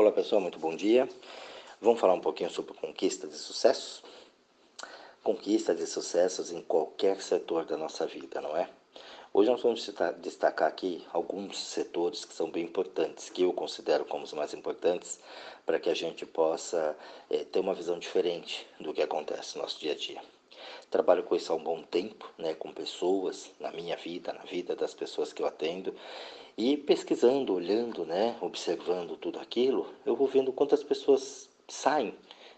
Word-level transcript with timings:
Olá 0.00 0.10
pessoal, 0.10 0.40
muito 0.40 0.58
bom 0.58 0.74
dia. 0.74 1.06
Vamos 1.78 2.00
falar 2.00 2.14
um 2.14 2.22
pouquinho 2.22 2.48
sobre 2.48 2.72
conquista 2.72 3.28
de 3.28 3.36
sucesso? 3.36 4.02
Conquista 5.22 5.74
de 5.74 5.86
sucessos 5.86 6.50
em 6.50 6.62
qualquer 6.62 7.20
setor 7.20 7.66
da 7.66 7.76
nossa 7.76 8.06
vida, 8.06 8.40
não 8.40 8.56
é? 8.56 8.70
Hoje 9.30 9.50
nós 9.50 9.60
vamos 9.60 9.86
destacar 10.16 10.68
aqui 10.68 11.06
alguns 11.12 11.58
setores 11.58 12.24
que 12.24 12.32
são 12.32 12.50
bem 12.50 12.64
importantes, 12.64 13.28
que 13.28 13.42
eu 13.42 13.52
considero 13.52 14.06
como 14.06 14.24
os 14.24 14.32
mais 14.32 14.54
importantes, 14.54 15.20
para 15.66 15.78
que 15.78 15.90
a 15.90 15.94
gente 15.94 16.24
possa 16.24 16.96
é, 17.28 17.44
ter 17.44 17.60
uma 17.60 17.74
visão 17.74 17.98
diferente 17.98 18.66
do 18.80 18.94
que 18.94 19.02
acontece 19.02 19.56
no 19.56 19.64
nosso 19.64 19.78
dia 19.78 19.92
a 19.92 19.94
dia. 19.94 20.22
Trabalho 20.90 21.24
com 21.24 21.36
isso 21.36 21.52
há 21.52 21.56
um 21.56 21.62
bom 21.62 21.82
tempo, 21.82 22.26
né, 22.38 22.54
com 22.54 22.72
pessoas, 22.72 23.50
na 23.60 23.70
minha 23.70 23.98
vida, 23.98 24.32
na 24.32 24.44
vida 24.44 24.74
das 24.74 24.94
pessoas 24.94 25.30
que 25.30 25.42
eu 25.42 25.46
atendo, 25.46 25.94
e 26.56 26.76
pesquisando, 26.76 27.54
olhando, 27.54 28.04
né, 28.04 28.36
observando 28.40 29.16
tudo 29.16 29.38
aquilo, 29.38 29.92
eu 30.04 30.16
vou 30.16 30.26
vendo 30.26 30.52
quantas 30.52 30.82
pessoas 30.82 31.48
saem, 31.68 32.14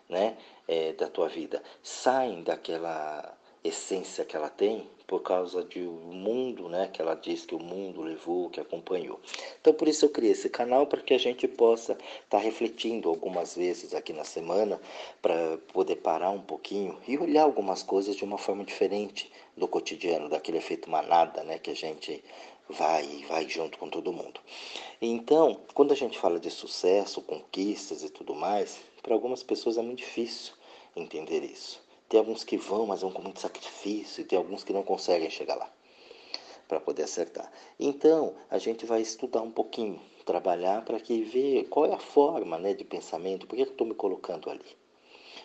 né, 0.09 0.37
é, 0.67 0.93
da 0.93 1.09
tua 1.09 1.29
vida, 1.29 1.63
saem 1.83 2.43
daquela 2.43 3.37
essência 3.65 4.25
que 4.25 4.37
ela 4.37 4.49
tem 4.49 4.91
por 5.07 5.21
causa 5.21 5.63
de 5.63 5.81
um 5.81 6.15
mundo, 6.15 6.69
né, 6.69 6.89
que 6.91 7.01
ela 7.01 7.15
diz 7.15 7.45
que 7.45 7.55
o 7.55 7.59
mundo 7.59 8.01
levou, 8.01 8.49
que 8.49 8.59
acompanhou. 8.59 9.21
Então 9.61 9.75
por 9.75 9.87
isso 9.87 10.07
eu 10.07 10.09
criei 10.09 10.33
esse 10.33 10.49
canal 10.49 10.87
para 10.87 11.03
que 11.03 11.13
a 11.13 11.19
gente 11.19 11.47
possa 11.47 11.93
estar 11.93 12.09
tá 12.29 12.39
refletindo 12.39 13.09
algumas 13.11 13.55
vezes 13.55 13.95
aqui 13.95 14.13
na 14.13 14.25
semana 14.25 14.81
para 15.21 15.59
poder 15.73 15.97
parar 15.97 16.31
um 16.31 16.41
pouquinho 16.41 16.99
e 17.07 17.19
olhar 17.19 17.43
algumas 17.43 17.83
coisas 17.83 18.17
de 18.17 18.25
uma 18.25 18.39
forma 18.39 18.65
diferente 18.65 19.31
do 19.55 19.69
cotidiano, 19.69 20.31
daquele 20.31 20.59
efeito 20.59 20.91
manada, 20.91 21.45
né, 21.45 21.59
que 21.59 21.71
a 21.71 21.77
gente 21.77 22.25
vai 22.73 23.25
vai 23.29 23.49
junto 23.49 23.79
com 23.79 23.89
todo 23.89 24.13
mundo. 24.13 24.41
Então, 25.01 25.61
quando 25.75 25.93
a 25.93 25.97
gente 25.97 26.19
fala 26.19 26.39
de 26.39 26.51
sucesso, 26.51 27.23
conquistas 27.23 28.03
e 28.03 28.11
tudo 28.11 28.35
mais, 28.35 28.81
para 29.03 29.15
algumas 29.15 29.43
pessoas 29.43 29.79
é 29.79 29.83
muito 29.83 29.99
difícil 29.99 30.55
entender 30.95 31.43
isso. 31.45 31.83
Tem 32.09 32.19
alguns 32.19 32.45
que 32.45 32.57
vão, 32.57 32.87
mas 32.87 33.01
vão 33.01 33.11
com 33.11 33.23
muito 33.23 33.41
sacrifício, 33.41 34.21
e 34.21 34.25
tem 34.25 34.37
alguns 34.37 34.63
que 34.63 34.73
não 34.73 34.83
conseguem 34.83 35.31
chegar 35.31 35.55
lá 35.55 35.73
para 36.69 36.81
poder 36.81 37.03
acertar. 37.03 37.51
Então, 37.79 38.35
a 38.51 38.59
gente 38.59 38.87
vai 38.87 39.01
estudar 39.01 39.43
um 39.43 39.51
pouquinho, 39.51 40.01
trabalhar 40.25 40.85
para 40.85 41.01
que 41.01 41.23
ver 41.23 41.65
qual 41.69 41.87
é 41.87 41.93
a 41.93 41.99
forma 41.99 42.59
né, 42.59 42.75
de 42.75 42.85
pensamento, 42.85 43.47
por 43.47 43.57
que 43.57 43.63
eu 43.63 43.67
estou 43.67 43.87
me 43.87 43.95
colocando 43.95 44.49
ali. 44.49 44.82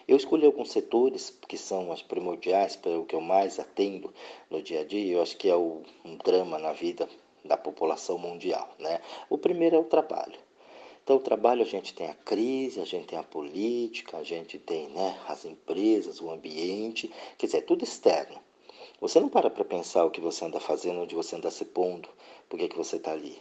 Eu 0.07 0.15
escolhi 0.15 0.45
alguns 0.45 0.71
setores 0.71 1.37
que 1.49 1.57
são 1.57 1.91
as 1.91 2.01
primordiais 2.01 2.77
para 2.77 2.97
o 2.97 3.05
que 3.05 3.13
eu 3.13 3.19
mais 3.19 3.59
atendo 3.59 4.13
no 4.49 4.61
dia 4.61 4.79
a 4.79 4.83
dia, 4.85 5.13
eu 5.13 5.21
acho 5.21 5.35
que 5.35 5.49
é 5.49 5.55
o, 5.55 5.81
um 6.05 6.15
drama 6.15 6.57
na 6.57 6.71
vida 6.71 7.09
da 7.43 7.57
população 7.57 8.17
mundial. 8.17 8.73
Né? 8.79 9.01
O 9.29 9.37
primeiro 9.37 9.75
é 9.75 9.79
o 9.79 9.83
trabalho. 9.83 10.39
Então, 11.03 11.17
o 11.17 11.21
trabalho 11.21 11.61
a 11.61 11.65
gente 11.65 11.93
tem 11.93 12.07
a 12.07 12.13
crise, 12.13 12.79
a 12.79 12.85
gente 12.85 13.07
tem 13.07 13.19
a 13.19 13.23
política, 13.23 14.17
a 14.17 14.23
gente 14.23 14.57
tem 14.57 14.87
né, 14.89 15.17
as 15.27 15.43
empresas, 15.43 16.21
o 16.21 16.29
ambiente, 16.29 17.11
quer 17.37 17.47
dizer, 17.47 17.57
é 17.59 17.61
tudo 17.61 17.83
externo. 17.83 18.39
Você 18.99 19.19
não 19.19 19.29
para 19.29 19.49
para 19.49 19.63
pensar 19.63 20.05
o 20.05 20.11
que 20.11 20.21
você 20.21 20.43
anda 20.43 20.59
fazendo, 20.59 21.01
onde 21.01 21.15
você 21.15 21.35
anda 21.35 21.51
se 21.51 21.65
pondo, 21.65 22.09
por 22.49 22.57
que, 22.57 22.67
que 22.67 22.77
você 22.77 22.95
está 22.95 23.11
ali. 23.11 23.37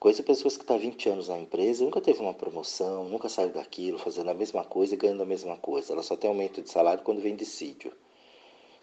Conheço 0.00 0.22
pessoas 0.22 0.56
que 0.56 0.62
estão 0.62 0.78
tá 0.78 0.82
há 0.82 0.90
20 0.90 1.10
anos 1.10 1.28
na 1.28 1.38
empresa, 1.38 1.84
nunca 1.84 2.00
teve 2.00 2.20
uma 2.22 2.32
promoção, 2.32 3.04
nunca 3.04 3.28
saiu 3.28 3.50
daquilo, 3.50 3.98
fazendo 3.98 4.30
a 4.30 4.34
mesma 4.34 4.64
coisa 4.64 4.94
e 4.94 4.96
ganhando 4.96 5.22
a 5.22 5.26
mesma 5.26 5.58
coisa. 5.58 5.92
Ela 5.92 6.02
só 6.02 6.16
tem 6.16 6.30
aumento 6.30 6.62
de 6.62 6.70
salário 6.70 7.04
quando 7.04 7.20
vem 7.20 7.36
dissídio. 7.36 7.92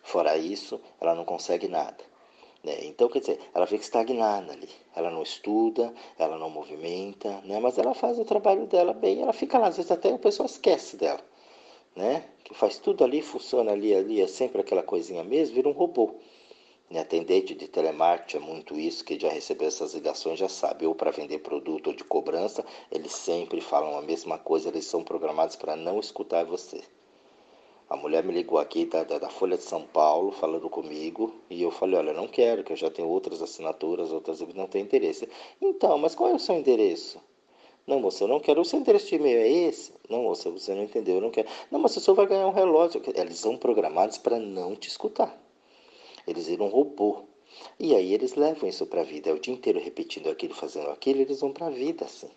Fora 0.03 0.37
isso, 0.37 0.79
ela 1.01 1.15
não 1.15 1.25
consegue 1.25 1.67
nada. 1.67 2.03
Né? 2.63 2.85
Então, 2.85 3.09
quer 3.09 3.21
dizer, 3.21 3.39
ela 3.51 3.65
fica 3.65 3.83
estagnada 3.83 4.53
ali. 4.53 4.69
Ela 4.95 5.09
não 5.09 5.23
estuda, 5.23 5.91
ela 6.19 6.37
não 6.37 6.51
movimenta, 6.51 7.41
né? 7.45 7.59
mas 7.59 7.79
ela 7.79 7.95
faz 7.95 8.19
o 8.19 8.23
trabalho 8.23 8.67
dela 8.67 8.93
bem. 8.93 9.19
Ela 9.19 9.33
fica 9.33 9.57
lá, 9.57 9.69
às 9.69 9.77
vezes 9.77 9.89
até 9.89 10.13
a 10.13 10.19
pessoa 10.19 10.45
esquece 10.45 10.97
dela. 10.97 11.25
Né? 11.95 12.25
Que 12.43 12.53
faz 12.53 12.77
tudo 12.77 13.03
ali, 13.03 13.23
funciona 13.23 13.71
ali, 13.71 13.91
ali, 13.95 14.21
é 14.21 14.27
sempre 14.27 14.61
aquela 14.61 14.83
coisinha 14.83 15.23
mesmo, 15.23 15.55
vira 15.55 15.67
um 15.67 15.71
robô. 15.71 16.13
Né? 16.89 16.99
Atendente 16.99 17.53
de 17.53 17.67
telemarketing 17.67 18.37
é 18.37 18.39
muito 18.39 18.79
isso, 18.79 19.03
que 19.03 19.19
já 19.19 19.29
recebeu 19.29 19.67
essas 19.67 19.93
ligações 19.93 20.39
já 20.39 20.47
sabe, 20.47 20.85
ou 20.85 20.95
para 20.95 21.11
vender 21.11 21.39
produto 21.39 21.87
ou 21.87 21.93
de 21.93 22.03
cobrança, 22.03 22.65
eles 22.91 23.11
sempre 23.11 23.59
falam 23.59 23.97
a 23.97 24.01
mesma 24.01 24.37
coisa, 24.37 24.69
eles 24.69 24.85
são 24.85 25.03
programados 25.03 25.55
para 25.55 25.75
não 25.75 25.99
escutar 25.99 26.45
você. 26.45 26.81
A 27.89 27.95
mulher 27.95 28.23
me 28.23 28.33
ligou 28.33 28.59
aqui 28.59 28.85
da, 28.85 29.03
da, 29.03 29.17
da, 29.17 29.29
Folha 29.29 29.55
de 29.55 29.63
São 29.63 29.83
Paulo 29.83 30.31
falando 30.31 30.69
comigo 30.69 31.33
e 31.49 31.61
eu 31.61 31.71
falei, 31.71 31.97
olha, 31.97 32.13
não 32.13 32.27
quero, 32.27 32.61
que 32.61 32.73
eu 32.73 32.77
já 32.77 32.89
tenho 32.89 33.07
outras 33.07 33.41
assinaturas, 33.41 34.11
outras 34.11 34.41
não 34.53 34.67
tenho 34.67 34.83
interesse. 34.83 35.29
Então, 35.61 35.97
mas 35.97 36.13
qual 36.13 36.29
é 36.29 36.33
o 36.33 36.39
seu 36.39 36.55
endereço? 36.55 37.17
Não, 37.87 38.01
moça, 38.01 38.25
eu 38.25 38.27
não 38.27 38.41
quero. 38.41 38.59
O 38.59 38.65
seu 38.65 38.77
endereço 38.77 39.07
de 39.07 39.15
e-mail 39.15 39.39
é 39.39 39.47
esse? 39.47 39.93
Não, 40.09 40.23
moça, 40.23 40.49
você 40.49 40.75
não 40.75 40.83
entendeu, 40.83 41.15
eu 41.15 41.21
não 41.21 41.31
quero. 41.31 41.47
Não, 41.71 41.79
mas 41.79 41.95
o 41.95 42.01
senhor 42.01 42.15
vai 42.15 42.27
ganhar 42.27 42.45
um 42.45 42.51
relógio. 42.51 43.01
Eles 43.15 43.39
são 43.39 43.55
programados 43.55 44.17
para 44.17 44.37
não 44.37 44.75
te 44.75 44.89
escutar. 44.89 45.46
Eles 46.27 46.47
viram 46.47 46.65
um 46.65 46.69
robô. 46.69 47.23
E 47.79 47.95
aí 47.95 48.13
eles 48.13 48.35
levam 48.35 48.67
isso 48.67 48.85
para 48.85 49.01
a 49.01 49.05
vida. 49.05 49.29
É 49.29 49.33
o 49.33 49.39
dia 49.39 49.53
inteiro 49.53 49.79
repetindo 49.79 50.29
aquilo, 50.29 50.53
fazendo 50.53 50.89
aquilo, 50.89 51.21
eles 51.21 51.39
vão 51.39 51.51
para 51.53 51.67
a 51.67 51.71
vida 51.71 52.05
assim, 52.05 52.29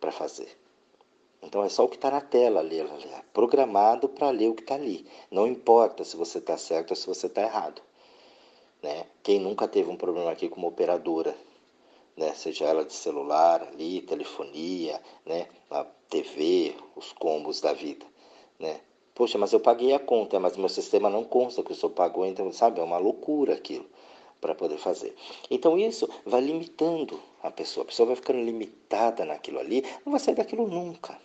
para 0.00 0.12
fazer. 0.12 0.48
Então 1.42 1.62
é 1.62 1.68
só 1.68 1.84
o 1.84 1.88
que 1.88 1.96
está 1.96 2.10
na 2.10 2.22
tela 2.22 2.60
ali, 2.60 2.80
é 2.80 2.86
programado 3.32 4.08
para 4.08 4.30
ler 4.30 4.48
o 4.48 4.54
que 4.54 4.62
está 4.62 4.76
ali. 4.76 5.06
Não 5.30 5.46
importa 5.46 6.02
se 6.04 6.16
você 6.16 6.38
está 6.38 6.56
certo 6.56 6.90
ou 6.90 6.96
se 6.96 7.06
você 7.06 7.26
está 7.26 7.42
errado. 7.42 7.82
Né? 8.82 9.06
Quem 9.22 9.40
nunca 9.40 9.68
teve 9.68 9.90
um 9.90 9.96
problema 9.96 10.30
aqui 10.30 10.48
com 10.48 10.56
uma 10.56 10.68
operadora, 10.68 11.36
né? 12.16 12.32
seja 12.34 12.64
ela 12.64 12.84
de 12.84 12.94
celular, 12.94 13.62
ali, 13.62 14.00
telefonia, 14.02 15.00
né? 15.26 15.48
a 15.70 15.84
TV, 16.08 16.74
os 16.96 17.12
combos 17.12 17.60
da 17.60 17.72
vida. 17.72 18.06
Né? 18.58 18.80
Poxa, 19.14 19.38
mas 19.38 19.52
eu 19.52 19.60
paguei 19.60 19.92
a 19.92 19.98
conta, 19.98 20.40
mas 20.40 20.56
meu 20.56 20.68
sistema 20.68 21.08
não 21.08 21.22
consta 21.22 21.62
que 21.62 21.72
o 21.72 21.74
senhor 21.74 21.92
pagou, 21.92 22.26
então, 22.26 22.50
sabe, 22.52 22.80
é 22.80 22.82
uma 22.82 22.98
loucura 22.98 23.54
aquilo 23.54 23.86
para 24.40 24.54
poder 24.54 24.76
fazer. 24.76 25.14
Então 25.50 25.78
isso 25.78 26.08
vai 26.26 26.40
limitando 26.40 27.20
a 27.42 27.50
pessoa, 27.50 27.84
a 27.84 27.86
pessoa 27.86 28.08
vai 28.08 28.16
ficando 28.16 28.40
limitada 28.40 29.24
naquilo 29.24 29.58
ali, 29.58 29.84
não 30.04 30.10
vai 30.10 30.20
sair 30.20 30.34
daquilo 30.34 30.66
nunca. 30.66 31.18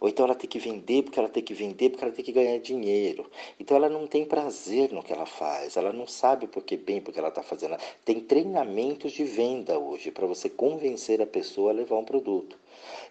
Ou 0.00 0.08
então 0.08 0.24
ela 0.24 0.34
tem 0.34 0.48
que 0.48 0.58
vender 0.58 1.02
porque 1.02 1.18
ela 1.18 1.28
tem 1.28 1.42
que 1.42 1.52
vender 1.52 1.90
porque 1.90 2.02
ela 2.02 2.12
tem 2.12 2.24
que 2.24 2.32
ganhar 2.32 2.58
dinheiro. 2.58 3.30
Então 3.58 3.76
ela 3.76 3.90
não 3.90 4.06
tem 4.06 4.24
prazer 4.24 4.90
no 4.92 5.02
que 5.02 5.12
ela 5.12 5.26
faz, 5.26 5.76
ela 5.76 5.92
não 5.92 6.06
sabe 6.06 6.46
por 6.46 6.64
que 6.64 6.74
bem 6.74 7.02
porque 7.02 7.18
ela 7.18 7.28
está 7.28 7.42
fazendo. 7.42 7.76
Tem 8.02 8.18
treinamentos 8.18 9.12
de 9.12 9.24
venda 9.24 9.78
hoje 9.78 10.10
para 10.10 10.26
você 10.26 10.48
convencer 10.48 11.20
a 11.20 11.26
pessoa 11.26 11.70
a 11.70 11.74
levar 11.74 11.98
um 11.98 12.04
produto. 12.04 12.58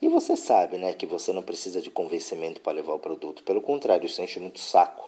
E 0.01 0.07
você 0.07 0.35
sabe, 0.35 0.77
né, 0.77 0.93
que 0.93 1.05
você 1.05 1.31
não 1.31 1.43
precisa 1.43 1.79
de 1.79 1.91
convencimento 1.91 2.59
para 2.59 2.73
levar 2.73 2.95
o 2.95 2.99
produto. 2.99 3.43
Pelo 3.43 3.61
contrário, 3.61 4.07
isso 4.07 4.21
enche 4.21 4.39
muito 4.39 4.59
saco. 4.59 5.07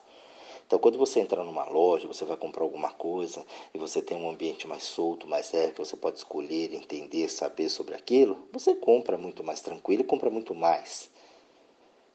Então, 0.67 0.77
quando 0.77 0.97
você 0.97 1.19
entra 1.19 1.43
numa 1.43 1.65
loja, 1.65 2.07
você 2.07 2.23
vai 2.23 2.37
comprar 2.37 2.63
alguma 2.63 2.91
coisa 2.91 3.43
e 3.73 3.77
você 3.77 4.01
tem 4.01 4.15
um 4.15 4.29
ambiente 4.29 4.67
mais 4.67 4.83
solto, 4.83 5.27
mais 5.27 5.51
leve, 5.51 5.73
você 5.77 5.97
pode 5.97 6.19
escolher, 6.19 6.73
entender, 6.73 7.27
saber 7.27 7.69
sobre 7.69 7.95
aquilo, 7.95 8.47
você 8.53 8.75
compra 8.75 9.17
muito 9.17 9.43
mais 9.43 9.59
tranquilo 9.61 10.03
e 10.03 10.05
compra 10.05 10.29
muito 10.29 10.55
mais 10.55 11.09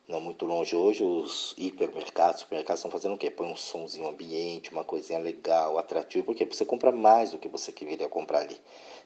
não 0.09 0.21
muito 0.21 0.47
longe 0.47 0.77
hoje, 0.77 1.03
os 1.03 1.53
hipermercados, 1.59 2.43
supermercados 2.43 2.79
estão 2.79 2.91
fazendo 2.91 3.15
o 3.15 3.19
quê? 3.19 3.29
Põe 3.31 3.51
um 3.51 3.57
somzinho 3.57 4.09
ambiente, 4.09 4.71
uma 4.71 4.85
coisinha 4.85 5.19
legal, 5.19 5.79
atrativo, 5.79 6.27
porque 6.27 6.45
você 6.45 6.65
compra 6.65 6.93
mais 6.93 7.33
do 7.33 7.39
que 7.39 7.49
você 7.49 7.73
queria 7.73 8.09
comprar 8.09 8.41
ali. 8.41 8.57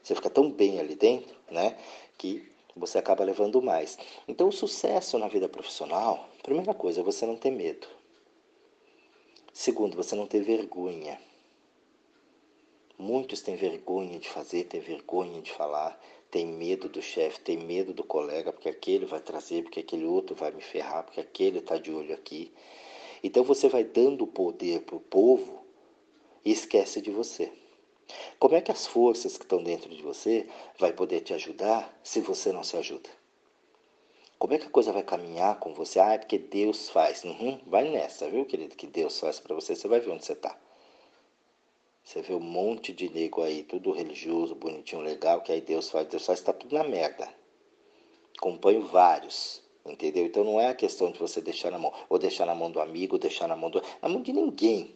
Você 0.03 0.13
fica 0.13 0.29
tão 0.29 0.51
bem 0.51 0.79
ali 0.79 0.95
dentro, 0.95 1.35
né, 1.49 1.75
que 2.17 2.47
você 2.75 2.99
acaba 2.99 3.23
levando 3.23 3.61
mais. 3.61 3.97
Então, 4.27 4.47
o 4.47 4.51
sucesso 4.51 5.17
na 5.17 5.27
vida 5.27 5.49
profissional, 5.49 6.29
primeira 6.43 6.73
coisa, 6.73 7.01
é 7.01 7.03
você 7.03 7.25
não 7.25 7.35
ter 7.35 7.51
medo. 7.51 7.87
Segundo, 9.51 9.95
você 9.95 10.15
não 10.15 10.27
ter 10.27 10.41
vergonha. 10.43 11.19
Muitos 12.97 13.41
têm 13.41 13.55
vergonha 13.55 14.19
de 14.19 14.29
fazer, 14.29 14.65
têm 14.65 14.79
vergonha 14.79 15.41
de 15.41 15.51
falar, 15.51 15.99
tem 16.31 16.47
medo 16.47 16.87
do 16.87 17.01
chefe, 17.01 17.41
tem 17.41 17.57
medo 17.57 17.93
do 17.93 18.05
colega, 18.05 18.53
porque 18.53 18.69
aquele 18.69 19.05
vai 19.05 19.19
trazer, 19.19 19.63
porque 19.63 19.81
aquele 19.81 20.05
outro 20.05 20.33
vai 20.33 20.51
me 20.51 20.61
ferrar, 20.61 21.03
porque 21.03 21.19
aquele 21.19 21.59
está 21.59 21.77
de 21.77 21.91
olho 21.91 22.15
aqui. 22.15 22.51
Então 23.21 23.43
você 23.43 23.67
vai 23.67 23.83
dando 23.83 24.25
poder 24.25 24.81
para 24.81 24.95
o 24.95 25.01
povo 25.01 25.65
e 26.45 26.51
esquece 26.51 27.01
de 27.01 27.11
você. 27.11 27.51
Como 28.39 28.55
é 28.55 28.61
que 28.61 28.71
as 28.71 28.87
forças 28.87 29.37
que 29.37 29.43
estão 29.43 29.61
dentro 29.61 29.89
de 29.89 30.01
você 30.01 30.47
vai 30.79 30.93
poder 30.93 31.19
te 31.21 31.33
ajudar 31.33 31.93
se 32.01 32.21
você 32.21 32.51
não 32.51 32.63
se 32.63 32.77
ajuda? 32.77 33.09
Como 34.39 34.53
é 34.53 34.57
que 34.57 34.65
a 34.65 34.71
coisa 34.71 34.91
vai 34.91 35.03
caminhar 35.03 35.59
com 35.59 35.73
você? 35.73 35.99
Ah, 35.99 36.13
é 36.13 36.17
porque 36.17 36.39
Deus 36.39 36.89
faz. 36.89 37.23
Uhum, 37.23 37.59
vai 37.67 37.89
nessa, 37.89 38.27
viu, 38.29 38.45
querido? 38.45 38.75
Que 38.75 38.87
Deus 38.87 39.19
faz 39.19 39.39
para 39.39 39.53
você, 39.53 39.75
você 39.75 39.87
vai 39.87 39.99
ver 39.99 40.11
onde 40.11 40.25
você 40.25 40.33
está. 40.33 40.57
Você 42.03 42.21
vê 42.21 42.33
um 42.33 42.39
monte 42.39 42.91
de 42.93 43.09
nego 43.09 43.41
aí, 43.41 43.63
tudo 43.63 43.91
religioso, 43.91 44.55
bonitinho, 44.55 45.01
legal, 45.01 45.41
que 45.41 45.51
aí 45.51 45.61
Deus 45.61 45.89
faz, 45.89 46.07
Deus 46.07 46.25
faz, 46.25 46.41
tá 46.41 46.51
tudo 46.51 46.75
na 46.75 46.83
merda. 46.83 47.27
Acompanho 48.37 48.85
vários, 48.87 49.61
entendeu? 49.85 50.25
Então 50.25 50.43
não 50.43 50.59
é 50.59 50.67
a 50.67 50.75
questão 50.75 51.11
de 51.11 51.19
você 51.19 51.41
deixar 51.41 51.71
na 51.71 51.77
mão, 51.77 51.93
ou 52.09 52.17
deixar 52.17 52.45
na 52.45 52.55
mão 52.55 52.71
do 52.71 52.81
amigo, 52.81 53.15
ou 53.15 53.19
deixar 53.19 53.47
na 53.47 53.55
mão 53.55 53.69
do. 53.69 53.81
na 54.01 54.09
mão 54.09 54.21
de 54.21 54.33
ninguém. 54.33 54.95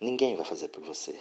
Ninguém 0.00 0.36
vai 0.36 0.44
fazer 0.44 0.68
por 0.68 0.82
você. 0.84 1.18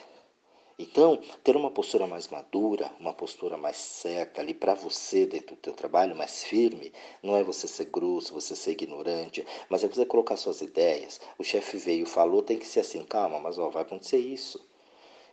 Então, 0.77 1.19
ter 1.43 1.55
uma 1.55 1.69
postura 1.69 2.07
mais 2.07 2.27
madura, 2.29 2.91
uma 2.99 3.13
postura 3.13 3.55
mais 3.55 3.77
certa 3.77 4.41
ali 4.41 4.55
para 4.55 4.73
você 4.73 5.25
dentro 5.27 5.55
do 5.55 5.61
teu 5.61 5.73
trabalho, 5.73 6.15
mais 6.15 6.43
firme, 6.43 6.91
não 7.21 7.35
é 7.35 7.43
você 7.43 7.67
ser 7.67 7.85
grosso, 7.85 8.33
você 8.33 8.55
ser 8.55 8.71
ignorante, 8.71 9.45
mas 9.69 9.83
é 9.83 9.87
você 9.87 10.03
colocar 10.03 10.35
suas 10.35 10.61
ideias. 10.61 11.21
O 11.37 11.43
chefe 11.43 11.77
veio, 11.77 12.07
falou, 12.07 12.41
tem 12.41 12.57
que 12.57 12.65
ser 12.65 12.79
assim, 12.79 13.03
calma, 13.05 13.39
mas 13.39 13.59
ó, 13.59 13.69
vai 13.69 13.83
acontecer 13.83 14.17
isso. 14.17 14.59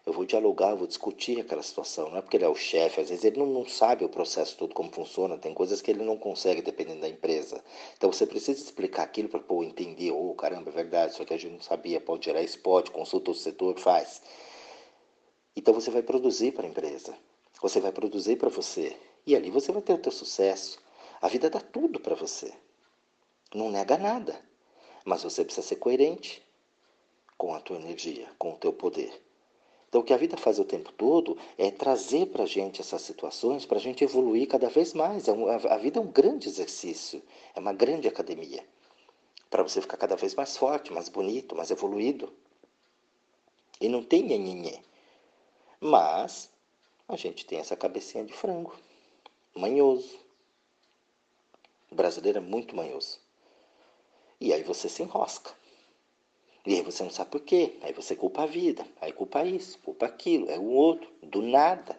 Eu 0.05 0.13
vou 0.13 0.27
dialogar, 0.27 0.75
vou 0.75 0.87
discutir 0.87 1.41
aquela 1.41 1.63
situação. 1.63 2.11
Não 2.11 2.19
é 2.19 2.23
porque 2.23 2.37
ele 2.37 2.45
é 2.45 2.49
o 2.49 2.55
chefe, 2.55 3.01
às 3.01 3.09
vezes 3.09 3.25
ele 3.25 3.39
não, 3.39 3.47
não 3.47 3.67
sabe 3.67 4.05
o 4.05 4.11
processo 4.11 4.59
todo 4.59 4.75
como 4.75 4.93
funciona, 4.93 5.39
tem 5.39 5.55
coisas 5.55 5.81
que 5.81 5.91
ele 5.91 6.05
não 6.05 6.19
consegue 6.19 6.61
dependendo 6.61 7.01
da 7.01 7.09
empresa. 7.09 7.65
Então 7.97 8.13
você 8.13 8.27
precisa 8.27 8.63
explicar 8.63 9.05
aquilo 9.05 9.29
para 9.31 9.41
pô, 9.41 9.63
entender, 9.63 10.11
oh, 10.11 10.35
caramba, 10.35 10.69
é 10.69 10.73
verdade, 10.73 11.13
isso 11.13 11.23
aqui 11.23 11.33
a 11.33 11.39
gente 11.39 11.53
não 11.53 11.63
sabia, 11.63 11.99
pode 11.99 12.27
gerar 12.27 12.43
isso, 12.43 12.59
pode, 12.61 12.91
consulta 12.91 13.31
o 13.31 13.35
setor, 13.35 13.79
faz. 13.79 14.21
Então 15.61 15.75
você 15.75 15.91
vai 15.91 16.03
produzir 16.03 16.53
para 16.53 16.67
a 16.67 16.71
empresa, 16.71 17.15
você 17.61 17.81
vai 17.81 17.93
produzir 17.93 18.37
para 18.37 18.49
você 18.49 18.97
e 19.27 19.37
ali 19.37 19.51
você 19.51 19.71
vai 19.71 19.83
ter 19.83 19.93
o 19.93 19.99
teu 19.99 20.11
sucesso. 20.11 20.81
A 21.21 21.29
vida 21.29 21.51
dá 21.51 21.61
tudo 21.61 22.01
para 22.01 22.15
você, 22.15 22.51
não 23.55 23.71
nega 23.71 23.99
nada, 23.99 24.41
mas 25.05 25.23
você 25.23 25.45
precisa 25.45 25.67
ser 25.67 25.77
coerente 25.77 26.43
com 27.37 27.55
a 27.55 27.61
tua 27.61 27.77
energia, 27.77 28.27
com 28.39 28.55
o 28.55 28.57
teu 28.57 28.73
poder. 28.73 29.13
Então, 29.87 30.01
o 30.01 30.05
que 30.05 30.15
a 30.15 30.17
vida 30.17 30.35
faz 30.35 30.59
o 30.59 30.65
tempo 30.65 30.93
todo 30.93 31.37
é 31.59 31.71
trazer 31.71 32.29
para 32.29 32.45
a 32.45 32.47
gente 32.47 32.81
essas 32.81 33.03
situações 33.03 33.67
para 33.67 33.77
a 33.77 33.81
gente 33.83 34.03
evoluir 34.03 34.49
cada 34.49 34.71
vez 34.71 34.95
mais. 34.95 35.29
É 35.29 35.33
a 35.69 35.77
vida 35.77 35.99
é 35.99 36.03
um 36.03 36.11
grande 36.11 36.49
exercício, 36.49 37.23
é 37.55 37.61
uma 37.61 37.75
grande 37.75 38.09
academia 38.09 38.65
para 39.51 39.63
você 39.63 39.83
ficar 39.83 39.99
cada 39.99 40.17
vez 40.17 40.35
mais 40.35 40.57
forte, 40.57 40.91
mais 40.91 41.11
bonito, 41.11 41.55
mais 41.55 41.71
evoluído. 41.71 42.33
E 43.79 43.91
não 43.91 44.03
tem 44.03 44.23
nhenhenhê. 44.23 44.79
Mas 45.81 46.51
a 47.09 47.17
gente 47.17 47.47
tem 47.47 47.59
essa 47.59 47.75
cabecinha 47.75 48.23
de 48.23 48.35
frango, 48.35 48.77
manhoso. 49.55 50.19
O 51.91 51.95
brasileiro 51.95 52.39
é 52.39 52.41
muito 52.43 52.77
manhoso. 52.77 53.19
E 54.39 54.53
aí 54.53 54.63
você 54.63 54.89
se 54.89 55.03
enrosca. 55.03 55.55
E 56.67 56.75
aí 56.75 56.83
você 56.83 57.03
não 57.03 57.11
sabe 57.11 57.31
por 57.31 57.41
quê. 57.41 57.79
Aí 57.81 57.95
você 57.95 58.15
culpa 58.15 58.43
a 58.43 58.47
vida. 58.47 58.87
Aí 59.01 59.13
culpa 59.13 59.43
isso, 59.45 59.79
culpa 59.79 60.05
aquilo, 60.05 60.51
é 60.51 60.59
o 60.59 60.67
outro, 60.67 61.11
do 61.23 61.41
nada. 61.41 61.99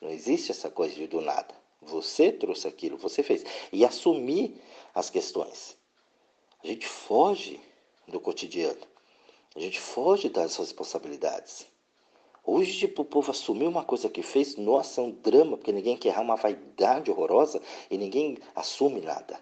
Não 0.00 0.10
existe 0.10 0.52
essa 0.52 0.70
coisa 0.70 0.94
de 0.94 1.08
do 1.08 1.20
nada. 1.20 1.54
Você 1.82 2.30
trouxe 2.30 2.68
aquilo, 2.68 2.96
você 2.96 3.22
fez. 3.22 3.44
E 3.72 3.84
assumir 3.84 4.60
as 4.94 5.10
questões. 5.10 5.76
A 6.62 6.66
gente 6.66 6.86
foge 6.86 7.60
do 8.06 8.20
cotidiano. 8.20 8.86
A 9.56 9.60
gente 9.60 9.80
foge 9.80 10.28
das 10.28 10.56
responsabilidades. 10.56 11.73
Hoje, 12.46 12.78
tipo, 12.78 13.02
o 13.02 13.04
povo 13.06 13.30
assumiu 13.30 13.70
uma 13.70 13.84
coisa 13.84 14.08
que 14.10 14.22
fez, 14.22 14.56
nossa, 14.56 15.00
é 15.00 15.04
um 15.04 15.10
drama, 15.10 15.56
porque 15.56 15.72
ninguém 15.72 15.96
quer 15.96 16.10
errar 16.10 16.20
uma 16.20 16.36
vaidade 16.36 17.10
horrorosa 17.10 17.60
e 17.90 17.96
ninguém 17.96 18.36
assume 18.54 19.00
nada. 19.00 19.40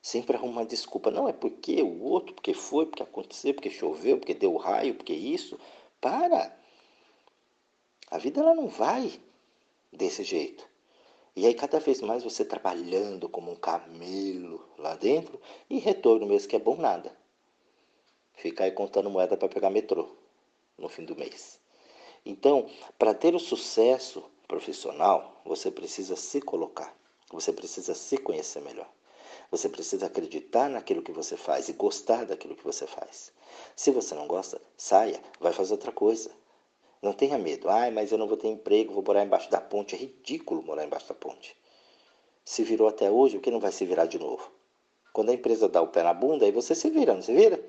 Sempre 0.00 0.36
arruma 0.36 0.60
uma 0.60 0.66
desculpa. 0.66 1.10
Não, 1.10 1.28
é 1.28 1.32
porque 1.32 1.82
o 1.82 2.02
outro, 2.02 2.32
porque 2.32 2.54
foi, 2.54 2.86
porque 2.86 3.02
aconteceu, 3.02 3.54
porque 3.54 3.70
choveu, 3.70 4.18
porque 4.18 4.34
deu 4.34 4.56
raio, 4.56 4.94
porque 4.94 5.12
isso. 5.12 5.58
Para! 6.00 6.56
A 8.08 8.18
vida 8.18 8.40
ela 8.40 8.54
não 8.54 8.68
vai 8.68 9.18
desse 9.92 10.22
jeito. 10.22 10.64
E 11.34 11.46
aí 11.46 11.54
cada 11.54 11.80
vez 11.80 12.00
mais 12.00 12.22
você 12.22 12.44
trabalhando 12.44 13.28
como 13.28 13.50
um 13.50 13.56
camelo 13.56 14.64
lá 14.78 14.94
dentro 14.94 15.40
e 15.68 15.78
retorno 15.78 16.26
mesmo 16.26 16.48
que 16.48 16.54
é 16.54 16.60
bom 16.60 16.76
nada. 16.76 17.12
Ficar 18.34 18.64
aí 18.64 18.70
contando 18.70 19.10
moeda 19.10 19.36
para 19.36 19.48
pegar 19.48 19.70
metrô 19.70 20.08
no 20.78 20.88
fim 20.88 21.04
do 21.04 21.16
mês. 21.16 21.63
Então, 22.24 22.66
para 22.98 23.12
ter 23.12 23.34
o 23.34 23.38
sucesso 23.38 24.24
profissional, 24.48 25.40
você 25.44 25.70
precisa 25.70 26.16
se 26.16 26.40
colocar, 26.40 26.94
você 27.30 27.52
precisa 27.52 27.94
se 27.94 28.16
conhecer 28.16 28.60
melhor. 28.62 28.88
Você 29.50 29.68
precisa 29.68 30.06
acreditar 30.06 30.68
naquilo 30.68 31.02
que 31.02 31.12
você 31.12 31.36
faz 31.36 31.68
e 31.68 31.74
gostar 31.74 32.24
daquilo 32.24 32.56
que 32.56 32.64
você 32.64 32.86
faz. 32.86 33.32
Se 33.76 33.90
você 33.90 34.14
não 34.14 34.26
gosta, 34.26 34.60
saia, 34.76 35.20
vai 35.38 35.52
fazer 35.52 35.74
outra 35.74 35.92
coisa. 35.92 36.30
Não 37.02 37.12
tenha 37.12 37.38
medo. 37.38 37.68
Ai, 37.68 37.90
mas 37.90 38.10
eu 38.10 38.18
não 38.18 38.26
vou 38.26 38.36
ter 38.36 38.48
emprego, 38.48 38.94
vou 38.94 39.04
morar 39.06 39.24
embaixo 39.24 39.50
da 39.50 39.60
ponte. 39.60 39.94
É 39.94 39.98
ridículo 39.98 40.62
morar 40.62 40.84
embaixo 40.84 41.08
da 41.08 41.14
ponte. 41.14 41.56
Se 42.44 42.64
virou 42.64 42.88
até 42.88 43.10
hoje, 43.10 43.36
o 43.36 43.40
que 43.40 43.50
não 43.50 43.60
vai 43.60 43.70
se 43.70 43.84
virar 43.84 44.06
de 44.06 44.18
novo? 44.18 44.50
Quando 45.12 45.30
a 45.30 45.34
empresa 45.34 45.68
dá 45.68 45.80
o 45.80 45.88
pé 45.88 46.02
na 46.02 46.14
bunda, 46.14 46.44
aí 46.44 46.50
você 46.50 46.74
se 46.74 46.90
vira, 46.90 47.14
não 47.14 47.22
se 47.22 47.32
vira? 47.32 47.62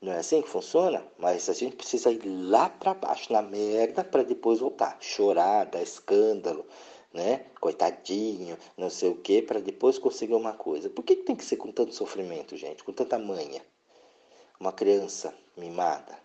Não 0.00 0.12
é 0.12 0.18
assim 0.18 0.42
que 0.42 0.48
funciona? 0.48 1.02
Mas 1.18 1.48
a 1.48 1.54
gente 1.54 1.76
precisa 1.76 2.10
ir 2.10 2.20
lá 2.26 2.68
para 2.68 2.92
baixo, 2.94 3.32
na 3.32 3.40
merda, 3.40 4.04
para 4.04 4.22
depois 4.22 4.60
voltar. 4.60 4.98
Chorar, 5.00 5.64
dar 5.64 5.82
escândalo, 5.82 6.66
né? 7.12 7.46
Coitadinho, 7.60 8.58
não 8.76 8.90
sei 8.90 9.10
o 9.10 9.16
que, 9.16 9.40
para 9.40 9.60
depois 9.60 9.98
conseguir 9.98 10.34
uma 10.34 10.52
coisa. 10.52 10.90
Por 10.90 11.04
que, 11.04 11.16
que 11.16 11.22
tem 11.22 11.36
que 11.36 11.44
ser 11.44 11.56
com 11.56 11.72
tanto 11.72 11.94
sofrimento, 11.94 12.56
gente? 12.56 12.84
Com 12.84 12.92
tanta 12.92 13.18
manha? 13.18 13.64
Uma 14.60 14.72
criança 14.72 15.34
mimada. 15.56 16.18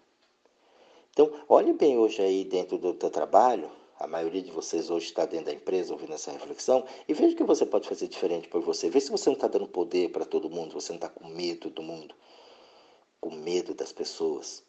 Então, 1.12 1.32
olhe 1.48 1.74
bem 1.74 1.98
hoje 1.98 2.22
aí 2.22 2.44
dentro 2.44 2.78
do 2.78 2.94
teu 2.94 3.10
trabalho, 3.10 3.70
a 4.00 4.08
maioria 4.08 4.42
de 4.42 4.52
vocês 4.52 4.90
hoje 4.90 5.08
está 5.08 5.26
dentro 5.26 5.48
da 5.48 5.54
empresa 5.54 5.94
ouvindo 5.94 6.14
essa 6.14 6.32
reflexão, 6.32 6.86
e 7.08 7.14
veja 7.14 7.34
o 7.34 7.38
que 7.38 7.44
você 7.44 7.66
pode 7.66 7.88
fazer 7.88 8.08
diferente 8.08 8.48
por 8.48 8.62
você. 8.62 8.90
Veja 8.90 9.08
se 9.08 9.12
você 9.12 9.30
não 9.30 9.36
está 9.36 9.48
dando 9.48 9.68
poder 9.68 10.10
para 10.12 10.26
todo 10.26 10.50
mundo, 10.50 10.74
você 10.74 10.92
não 10.92 10.98
está 10.98 11.10
com 11.10 11.28
medo 11.28 11.70
do 11.70 11.82
mundo 11.82 12.16
com 13.20 13.32
medo 13.32 13.74
das 13.74 13.92
pessoas. 13.92 14.64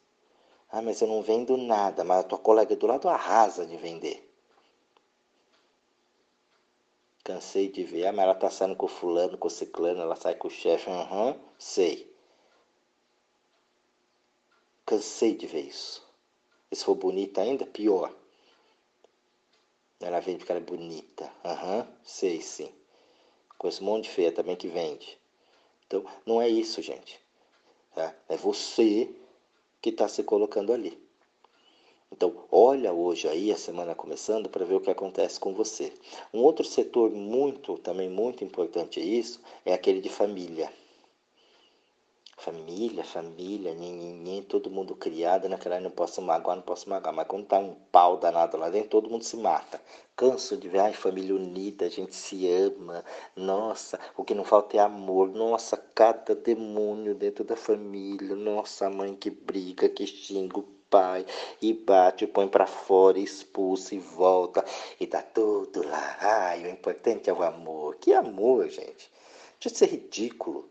Ah, 0.70 0.82
mas 0.82 1.00
eu 1.00 1.08
não 1.08 1.23
vendo 1.23 1.56
nada, 1.56 2.05
mas 2.05 2.20
a 2.20 2.29
tua 2.29 2.38
colega 2.38 2.76
do 2.76 2.87
lado 2.87 3.08
arrasa 3.08 3.67
de 3.67 3.76
vender. 3.76 4.29
Cansei 7.25 7.69
de 7.69 7.85
ver, 7.85 8.06
ah, 8.06 8.12
mas 8.12 8.25
ela 8.25 8.35
tá 8.35 8.50
saindo 8.50 8.76
com 8.76 8.87
o 8.87 8.88
fulano, 8.88 9.38
com 9.38 9.49
o 9.49 9.50
ciclano, 9.50 10.00
ela 10.00 10.17
sai 10.17 10.35
com 10.35 10.49
o 10.49 10.50
chefe, 10.50 10.91
aham, 10.91 11.29
uhum, 11.32 11.41
sei. 11.58 12.11
Cansei 14.85 15.35
de 15.37 15.47
ver 15.47 15.62
isso. 15.67 16.06
E 16.70 16.76
se 16.76 16.85
for 16.85 16.94
bonita 16.94 17.41
ainda, 17.43 17.64
pior. 17.67 18.14
Ela 20.00 20.20
vende 20.20 20.38
porque 20.38 20.52
ela 20.52 20.61
é 20.61 20.64
bonita. 20.64 21.32
Aham, 21.44 21.81
uhum, 21.81 21.87
sei 22.05 22.41
sim. 22.41 22.73
Conheço 23.58 23.82
um 23.82 23.87
monte 23.87 24.05
de 24.05 24.11
feia 24.11 24.32
também 24.32 24.56
que 24.56 24.69
vende. 24.69 25.19
Então, 25.87 26.05
não 26.26 26.41
é 26.41 26.49
isso, 26.49 26.81
gente. 26.82 27.20
Tá? 27.94 28.14
É 28.28 28.37
você 28.37 29.10
que 29.81 29.90
está 29.90 30.08
se 30.08 30.22
colocando 30.22 30.72
ali. 30.72 30.98
Então, 32.12 32.44
olha 32.50 32.92
hoje 32.92 33.28
aí, 33.28 33.52
a 33.52 33.56
semana 33.56 33.94
começando, 33.94 34.48
para 34.48 34.64
ver 34.64 34.75
o 34.75 34.81
que 34.81 34.90
acontece 34.90 35.38
com 35.38 35.54
você. 35.54 35.92
Um 36.34 36.40
outro 36.40 36.64
setor 36.64 37.10
muito, 37.10 37.78
também 37.78 38.11
muito 38.11 38.42
importante 38.42 39.00
é 39.00 39.04
isso, 39.04 39.40
é 39.64 39.73
aquele 39.73 40.00
de 40.00 40.09
família. 40.09 40.73
Família, 42.40 43.04
família, 43.04 43.75
ninguém, 43.75 44.42
todo 44.42 44.70
mundo 44.70 44.97
criado 44.97 45.47
naquela 45.47 45.78
não 45.78 45.90
posso 45.90 46.23
magoar, 46.23 46.56
não 46.56 46.62
posso 46.62 46.88
magoar. 46.88 47.14
Mas 47.14 47.26
quando 47.26 47.44
tá 47.44 47.59
um 47.59 47.75
pau 47.92 48.16
danado 48.16 48.56
lá 48.56 48.70
dentro, 48.70 48.88
todo 48.88 49.11
mundo 49.11 49.23
se 49.23 49.37
mata. 49.37 49.78
Canso 50.16 50.56
de 50.56 50.66
ver, 50.66 50.78
ai, 50.78 50.94
família 50.94 51.35
unida, 51.35 51.85
a 51.85 51.90
gente 51.90 52.14
se 52.14 52.49
ama. 52.49 53.04
Nossa, 53.37 54.00
o 54.16 54.25
que 54.25 54.35
não 54.35 54.42
falta 54.42 54.78
é 54.78 54.80
amor. 54.80 55.28
Nossa, 55.28 55.76
cada 55.76 56.35
demônio 56.35 57.14
dentro 57.14 57.44
da 57.44 57.56
família. 57.56 58.35
Nossa, 58.35 58.88
mãe 58.88 59.14
que 59.14 59.28
briga, 59.28 59.87
que 59.90 60.06
xinga 60.06 60.61
o 60.61 60.62
pai 60.88 61.26
e 61.61 61.75
bate, 61.75 62.26
põe 62.26 62.49
para 62.49 62.66
fora, 62.66 63.18
expulsa 63.18 63.94
e 63.94 63.99
volta 63.99 64.64
e 64.99 65.06
dá 65.06 65.20
tudo 65.20 65.87
lá. 65.87 66.16
Ai, 66.18 66.64
o 66.64 66.70
importante 66.70 67.28
é 67.28 67.35
o 67.35 67.42
amor. 67.42 67.97
Que 67.97 68.14
amor, 68.14 68.66
gente? 68.70 69.12
Deixa 69.61 69.68
de 69.75 69.76
ser 69.76 69.90
ridículo 69.90 70.70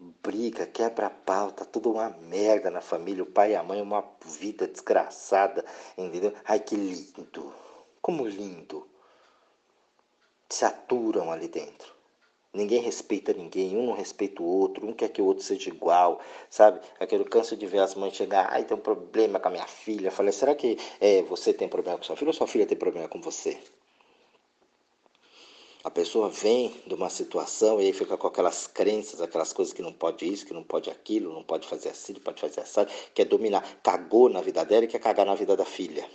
briga, 0.00 0.66
quebra 0.66 1.10
pau, 1.10 1.52
tá 1.52 1.64
tudo 1.64 1.92
uma 1.92 2.08
merda 2.08 2.70
na 2.70 2.80
família, 2.80 3.22
o 3.22 3.26
pai 3.26 3.52
e 3.52 3.56
a 3.56 3.62
mãe 3.62 3.82
uma 3.82 4.02
vida 4.24 4.66
desgraçada, 4.66 5.64
entendeu? 5.96 6.32
Ai 6.44 6.58
que 6.58 6.74
lindo, 6.74 7.52
como 8.00 8.26
lindo. 8.26 8.88
Se 10.48 10.64
aturam 10.64 11.30
ali 11.30 11.48
dentro. 11.48 11.94
Ninguém 12.52 12.80
respeita 12.80 13.32
ninguém, 13.32 13.76
um 13.76 13.86
não 13.86 13.92
respeita 13.92 14.42
o 14.42 14.44
outro, 14.44 14.84
um 14.84 14.92
quer 14.92 15.10
que 15.10 15.22
o 15.22 15.24
outro 15.24 15.44
seja 15.44 15.70
igual, 15.70 16.20
sabe? 16.48 16.80
Aquele 16.98 17.24
canso 17.24 17.56
de 17.56 17.64
ver 17.64 17.78
as 17.78 17.94
mães 17.94 18.16
chegar, 18.16 18.48
ai, 18.50 18.64
tem 18.64 18.76
um 18.76 18.80
problema 18.80 19.38
com 19.38 19.48
a 19.48 19.50
minha 19.52 19.66
filha. 19.66 20.10
Falei, 20.10 20.32
será 20.32 20.54
que 20.54 20.76
é, 21.00 21.22
você 21.22 21.52
tem 21.52 21.68
problema 21.68 21.98
com 21.98 22.04
sua 22.04 22.16
filha 22.16 22.30
ou 22.30 22.34
sua 22.34 22.48
filha 22.48 22.66
tem 22.66 22.76
problema 22.76 23.06
com 23.06 23.20
você? 23.20 23.56
A 25.82 25.90
pessoa 25.90 26.28
vem 26.28 26.74
de 26.86 26.92
uma 26.92 27.08
situação 27.08 27.80
e 27.80 27.86
aí 27.86 27.92
fica 27.94 28.16
com 28.16 28.26
aquelas 28.26 28.66
crenças, 28.66 29.20
aquelas 29.22 29.50
coisas 29.52 29.72
que 29.72 29.80
não 29.80 29.92
pode 29.94 30.30
isso, 30.30 30.44
que 30.44 30.52
não 30.52 30.62
pode 30.62 30.90
aquilo, 30.90 31.32
não 31.32 31.42
pode 31.42 31.66
fazer 31.66 31.88
assim, 31.88 32.12
não 32.12 32.20
pode 32.20 32.38
fazer 32.38 32.60
assim, 32.60 32.86
quer 33.14 33.24
dominar. 33.24 33.80
Cagou 33.82 34.28
na 34.28 34.42
vida 34.42 34.62
dela 34.64 34.84
e 34.84 34.88
quer 34.88 34.98
cagar 34.98 35.24
na 35.24 35.34
vida 35.34 35.56
da 35.56 35.64
filha. 35.64 36.06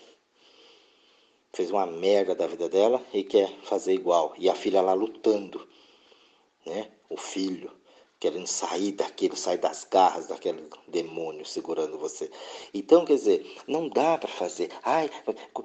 Fez 1.52 1.72
uma 1.72 1.88
merda 1.88 2.36
da 2.36 2.46
vida 2.46 2.70
dela 2.70 3.04
e 3.12 3.24
quer 3.24 3.50
fazer 3.64 3.94
igual. 3.94 4.36
E 4.38 4.50
a 4.50 4.54
filha 4.54 4.82
lá 4.82 4.94
lutando, 4.94 5.68
né? 6.64 6.92
O 7.10 7.18
filho 7.18 7.72
querendo 8.20 8.48
sair 8.48 8.92
daquilo, 8.92 9.36
sair 9.36 9.58
das 9.58 9.84
garras 9.84 10.28
daquele 10.28 10.68
demônio 10.88 11.46
segurando 11.46 11.98
você. 11.98 12.30
Então, 12.74 13.06
quer 13.06 13.16
dizer, 13.16 13.62
não 13.68 13.90
dá 13.90 14.18
para 14.18 14.30
fazer, 14.30 14.72
ai, 14.84 15.10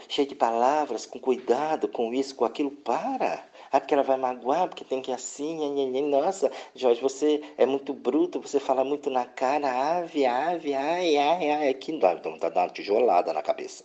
cheio 0.09 0.29
de 0.29 0.35
palavras, 0.35 1.07
com 1.07 1.19
cuidado, 1.19 1.89
com 1.89 2.13
isso, 2.13 2.35
com 2.35 2.45
aquilo, 2.45 2.71
para. 2.71 3.50
Ah, 3.73 3.81
porque 3.81 3.95
ela 3.95 4.03
vai 4.03 4.17
magoar, 4.17 4.69
porque 4.69 4.85
tem 4.85 5.01
que 5.01 5.11
ir 5.11 5.15
assim, 5.15 5.57
nossa, 6.03 6.51
Jorge, 6.75 7.01
você 7.01 7.41
é 7.57 7.65
muito 7.67 7.95
bruto, 7.95 8.41
você 8.41 8.59
fala 8.61 8.85
muito 8.85 9.09
na 9.11 9.25
cara, 9.27 9.99
ave, 9.99 10.27
ave, 10.27 10.75
ai, 10.75 11.17
ai, 11.17 11.51
ai, 11.51 11.75
que 11.75 11.99
dá, 11.99 12.15
dá 12.15 12.31
uma 12.31 12.69
tijolada 12.69 13.33
na 13.33 13.43
cabeça 13.43 13.85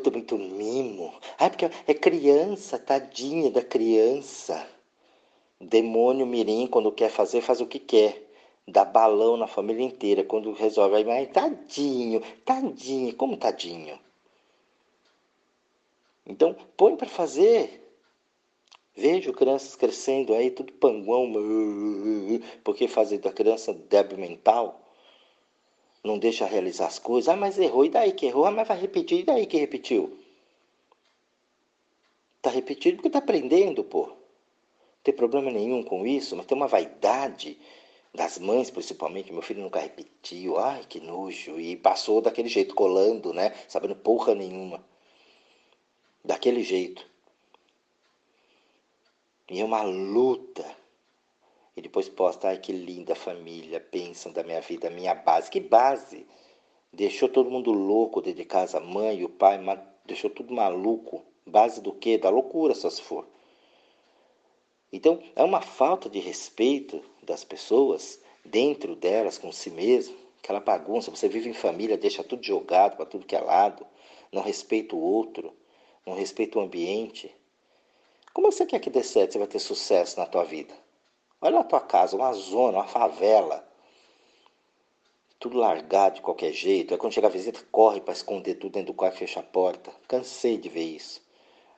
tudo 0.00 0.10
muito 0.10 0.38
mimo. 0.38 1.12
Ah, 1.38 1.50
porque 1.50 1.66
é 1.86 1.94
criança, 1.94 2.78
tadinha 2.78 3.50
da 3.50 3.62
criança. 3.62 4.66
Demônio 5.60 6.26
mirim, 6.26 6.66
quando 6.66 6.90
quer 6.92 7.10
fazer, 7.10 7.42
faz 7.42 7.60
o 7.60 7.66
que 7.66 7.78
quer. 7.78 8.22
Dá 8.66 8.84
balão 8.84 9.36
na 9.36 9.46
família 9.46 9.84
inteira. 9.84 10.24
Quando 10.24 10.52
resolve, 10.52 10.96
aí, 11.10 11.26
tadinho, 11.26 12.22
tadinho, 12.44 13.14
como 13.16 13.36
tadinho? 13.36 13.98
Então, 16.26 16.54
põe 16.76 16.96
para 16.96 17.08
fazer. 17.08 17.80
Vejo 18.94 19.32
crianças 19.32 19.74
crescendo 19.74 20.34
aí, 20.34 20.50
tudo 20.50 20.72
panguão, 20.74 21.32
porque 22.62 22.86
fazer 22.86 23.18
da 23.18 23.32
criança 23.32 23.72
débil 23.72 24.18
mental 24.18 24.86
não 26.04 26.18
deixa 26.18 26.44
realizar 26.44 26.88
as 26.88 26.98
coisas. 26.98 27.28
Ah, 27.28 27.36
mas 27.36 27.58
errou, 27.58 27.84
e 27.84 27.88
daí 27.88 28.12
que 28.12 28.26
errou? 28.26 28.44
Ah, 28.44 28.50
mas 28.50 28.68
vai 28.68 28.78
repetir, 28.78 29.20
e 29.20 29.24
daí 29.24 29.46
que 29.46 29.56
repetiu? 29.56 30.18
Tá 32.42 32.50
repetindo 32.50 32.96
porque 32.96 33.08
tá 33.08 33.18
aprendendo, 33.18 33.82
pô 33.82 34.22
tem 35.02 35.14
problema 35.14 35.50
nenhum 35.50 35.82
com 35.82 36.06
isso, 36.06 36.36
mas 36.36 36.46
tem 36.46 36.56
uma 36.56 36.68
vaidade 36.68 37.58
das 38.14 38.38
mães, 38.38 38.70
principalmente. 38.70 39.32
Meu 39.32 39.42
filho 39.42 39.62
nunca 39.62 39.80
repetiu, 39.80 40.58
ai 40.58 40.84
que 40.88 41.00
nojo, 41.00 41.58
e 41.58 41.76
passou 41.76 42.20
daquele 42.20 42.48
jeito, 42.48 42.74
colando, 42.74 43.32
né? 43.32 43.52
Sabendo 43.68 43.96
porra 43.96 44.34
nenhuma. 44.34 44.84
Daquele 46.24 46.62
jeito. 46.62 47.06
E 49.50 49.60
é 49.60 49.64
uma 49.64 49.82
luta. 49.82 50.64
E 51.76 51.82
depois 51.82 52.08
posta, 52.08 52.48
ai 52.48 52.58
que 52.58 52.72
linda 52.72 53.14
família, 53.14 53.80
pensam 53.80 54.32
da 54.32 54.42
minha 54.42 54.60
vida, 54.60 54.90
minha 54.90 55.14
base. 55.14 55.50
Que 55.50 55.60
base? 55.60 56.26
Deixou 56.92 57.28
todo 57.28 57.50
mundo 57.50 57.72
louco 57.72 58.20
dentro 58.20 58.42
de 58.42 58.44
casa, 58.44 58.78
mãe 58.78 59.20
e 59.20 59.24
o 59.24 59.28
pai, 59.28 59.58
deixou 60.04 60.30
tudo 60.30 60.54
maluco. 60.54 61.24
Base 61.46 61.80
do 61.80 61.92
quê? 61.92 62.18
Da 62.18 62.30
loucura, 62.30 62.74
só 62.74 62.88
se 62.88 63.02
for. 63.02 63.26
Então, 64.92 65.22
é 65.34 65.42
uma 65.42 65.62
falta 65.62 66.08
de 66.08 66.18
respeito 66.18 67.02
das 67.22 67.42
pessoas 67.44 68.20
dentro 68.44 68.94
delas 68.94 69.38
com 69.38 69.50
si 69.50 69.70
mesmo, 69.70 70.14
aquela 70.42 70.60
bagunça. 70.60 71.10
Você 71.10 71.28
vive 71.28 71.48
em 71.48 71.54
família, 71.54 71.96
deixa 71.96 72.22
tudo 72.22 72.44
jogado 72.44 72.96
para 72.96 73.06
tudo 73.06 73.26
que 73.26 73.34
é 73.34 73.40
lado, 73.40 73.86
não 74.30 74.42
respeita 74.42 74.94
o 74.94 75.00
outro, 75.00 75.54
não 76.06 76.14
respeita 76.14 76.58
o 76.58 76.62
ambiente. 76.62 77.34
Como 78.32 78.50
você 78.50 78.64
quer 78.66 78.78
que 78.80 78.90
dê 78.90 79.02
certo, 79.02 79.32
você 79.32 79.38
vai 79.38 79.46
ter 79.46 79.58
sucesso 79.58 80.18
na 80.18 80.26
tua 80.26 80.44
vida? 80.44 80.74
Olha 81.40 81.60
a 81.60 81.64
tua 81.64 81.80
casa, 81.80 82.16
uma 82.16 82.32
zona, 82.32 82.78
uma 82.78 82.86
favela. 82.86 83.68
Tudo 85.38 85.58
largado 85.58 86.16
de 86.16 86.22
qualquer 86.22 86.52
jeito. 86.52 86.94
Aí 86.94 86.98
quando 86.98 87.12
chega 87.12 87.26
a 87.26 87.30
visita, 87.30 87.60
corre 87.70 88.00
para 88.00 88.14
esconder 88.14 88.54
tudo 88.54 88.72
dentro 88.72 88.92
do 88.92 88.96
quarto 88.96 89.16
e 89.16 89.18
fecha 89.18 89.40
a 89.40 89.42
porta. 89.42 89.92
Cansei 90.06 90.56
de 90.56 90.68
ver 90.68 90.84
isso. 90.84 91.20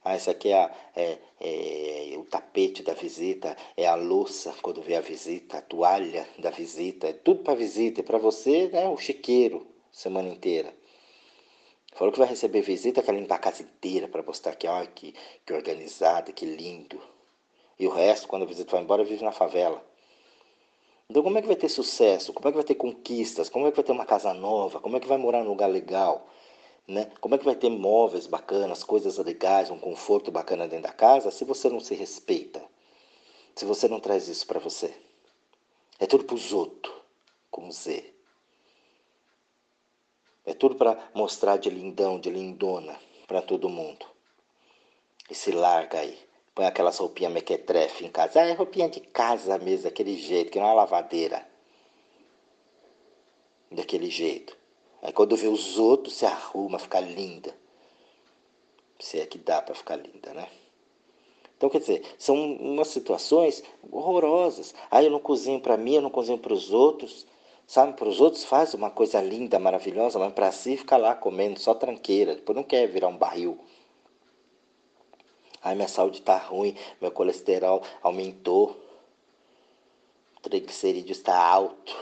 Ah, 0.04 0.14
esse 0.14 0.28
aqui 0.28 0.50
é, 0.50 0.62
a, 0.62 0.70
é, 0.94 1.18
é, 1.40 2.18
o 2.18 2.24
tapete 2.24 2.82
da 2.82 2.92
visita, 2.92 3.56
é 3.74 3.86
a 3.86 3.94
louça 3.94 4.54
quando 4.60 4.82
vê 4.82 4.96
a 4.96 5.00
visita, 5.00 5.56
a 5.56 5.62
toalha 5.62 6.28
da 6.38 6.50
visita, 6.50 7.08
é 7.08 7.14
tudo 7.14 7.42
para 7.42 7.54
visita. 7.54 8.00
E 8.00 8.04
para 8.04 8.18
você, 8.18 8.68
né, 8.68 8.86
o 8.86 8.98
chiqueiro, 8.98 9.66
semana 9.90 10.28
inteira. 10.28 10.74
Falou 11.94 12.12
que 12.12 12.18
vai 12.18 12.28
receber 12.28 12.60
visita, 12.60 13.02
quer 13.02 13.14
limpar 13.14 13.36
a 13.36 13.38
casa 13.38 13.62
inteira 13.62 14.08
para 14.08 14.22
mostrar 14.22 14.56
que, 14.56 14.66
ó, 14.66 14.84
que, 14.86 15.14
que 15.46 15.52
organizada, 15.52 16.32
que 16.32 16.44
lindo. 16.44 17.00
E 17.78 17.86
o 17.86 17.90
resto, 17.90 18.26
quando 18.26 18.42
a 18.42 18.46
visita 18.46 18.72
vai 18.72 18.82
embora, 18.82 19.04
vive 19.04 19.24
na 19.24 19.30
favela. 19.30 19.84
Então, 21.08 21.22
como 21.22 21.38
é 21.38 21.40
que 21.40 21.46
vai 21.46 21.56
ter 21.56 21.68
sucesso? 21.68 22.32
Como 22.32 22.48
é 22.48 22.50
que 22.50 22.56
vai 22.56 22.64
ter 22.64 22.74
conquistas? 22.74 23.48
Como 23.48 23.66
é 23.66 23.70
que 23.70 23.76
vai 23.76 23.84
ter 23.84 23.92
uma 23.92 24.06
casa 24.06 24.34
nova? 24.34 24.80
Como 24.80 24.96
é 24.96 25.00
que 25.00 25.06
vai 25.06 25.18
morar 25.18 25.44
num 25.44 25.50
lugar 25.50 25.68
legal? 25.68 26.28
Né? 26.88 27.10
Como 27.20 27.34
é 27.34 27.38
que 27.38 27.44
vai 27.44 27.54
ter 27.54 27.70
móveis 27.70 28.26
bacanas, 28.26 28.82
coisas 28.82 29.16
legais, 29.18 29.70
um 29.70 29.78
conforto 29.78 30.32
bacana 30.32 30.66
dentro 30.66 30.84
da 30.84 30.92
casa 30.92 31.30
se 31.30 31.44
você 31.44 31.68
não 31.68 31.80
se 31.80 31.94
respeita? 31.94 32.62
Se 33.54 33.64
você 33.64 33.86
não 33.86 34.00
traz 34.00 34.26
isso 34.28 34.46
para 34.46 34.58
você? 34.58 34.92
É 36.00 36.06
tudo 36.06 36.24
para 36.24 36.34
os 36.34 36.52
outros, 36.52 36.92
com 37.50 37.70
Z. 37.70 38.13
É 40.46 40.52
tudo 40.52 40.74
para 40.76 41.10
mostrar 41.14 41.56
de 41.56 41.70
lindão, 41.70 42.20
de 42.20 42.30
lindona 42.30 42.98
para 43.26 43.40
todo 43.40 43.68
mundo. 43.68 44.06
E 45.30 45.34
se 45.34 45.50
larga 45.52 46.00
aí. 46.00 46.18
Põe 46.54 46.66
aquelas 46.66 46.98
roupinhas 46.98 47.32
mequetrefe 47.32 48.04
em 48.04 48.10
casa. 48.10 48.40
Ah, 48.40 48.46
é 48.46 48.52
roupinha 48.52 48.88
de 48.88 49.00
casa 49.00 49.58
mesmo, 49.58 49.84
daquele 49.84 50.16
jeito, 50.16 50.52
que 50.52 50.60
não 50.60 50.68
é 50.68 50.74
lavadeira. 50.74 51.46
Daquele 53.70 54.10
jeito. 54.10 54.56
Aí 55.02 55.12
quando 55.12 55.36
vê 55.36 55.48
os 55.48 55.78
outros, 55.78 56.14
se 56.14 56.26
arruma, 56.26 56.78
fica 56.78 57.00
linda. 57.00 57.54
Se 59.00 59.18
é 59.18 59.26
que 59.26 59.38
dá 59.38 59.60
para 59.60 59.74
ficar 59.74 59.96
linda, 59.96 60.32
né? 60.32 60.48
Então, 61.56 61.70
quer 61.70 61.78
dizer, 61.78 62.02
são 62.18 62.36
umas 62.56 62.88
situações 62.88 63.62
horrorosas. 63.90 64.74
Aí 64.90 65.06
eu 65.06 65.10
não 65.10 65.20
cozinho 65.20 65.60
para 65.60 65.76
mim, 65.76 65.94
eu 65.94 66.02
não 66.02 66.10
cozinho 66.10 66.38
para 66.38 66.52
os 66.52 66.72
outros. 66.72 67.26
Sabe, 67.66 67.94
para 67.94 68.08
os 68.08 68.20
outros 68.20 68.44
faz 68.44 68.74
uma 68.74 68.90
coisa 68.90 69.20
linda, 69.20 69.58
maravilhosa, 69.58 70.18
mas 70.18 70.32
para 70.32 70.52
si 70.52 70.76
fica 70.76 70.96
lá 70.96 71.14
comendo 71.14 71.58
só 71.58 71.74
tranqueira. 71.74 72.34
Depois 72.34 72.54
não 72.54 72.62
quer 72.62 72.86
virar 72.86 73.08
um 73.08 73.16
barril. 73.16 73.58
Ai, 75.62 75.74
minha 75.74 75.88
saúde 75.88 76.18
está 76.18 76.36
ruim, 76.36 76.76
meu 77.00 77.10
colesterol 77.10 77.82
aumentou, 78.02 78.78
o 80.36 80.40
triglicerídeo 80.42 81.12
está 81.12 81.38
alto. 81.38 81.96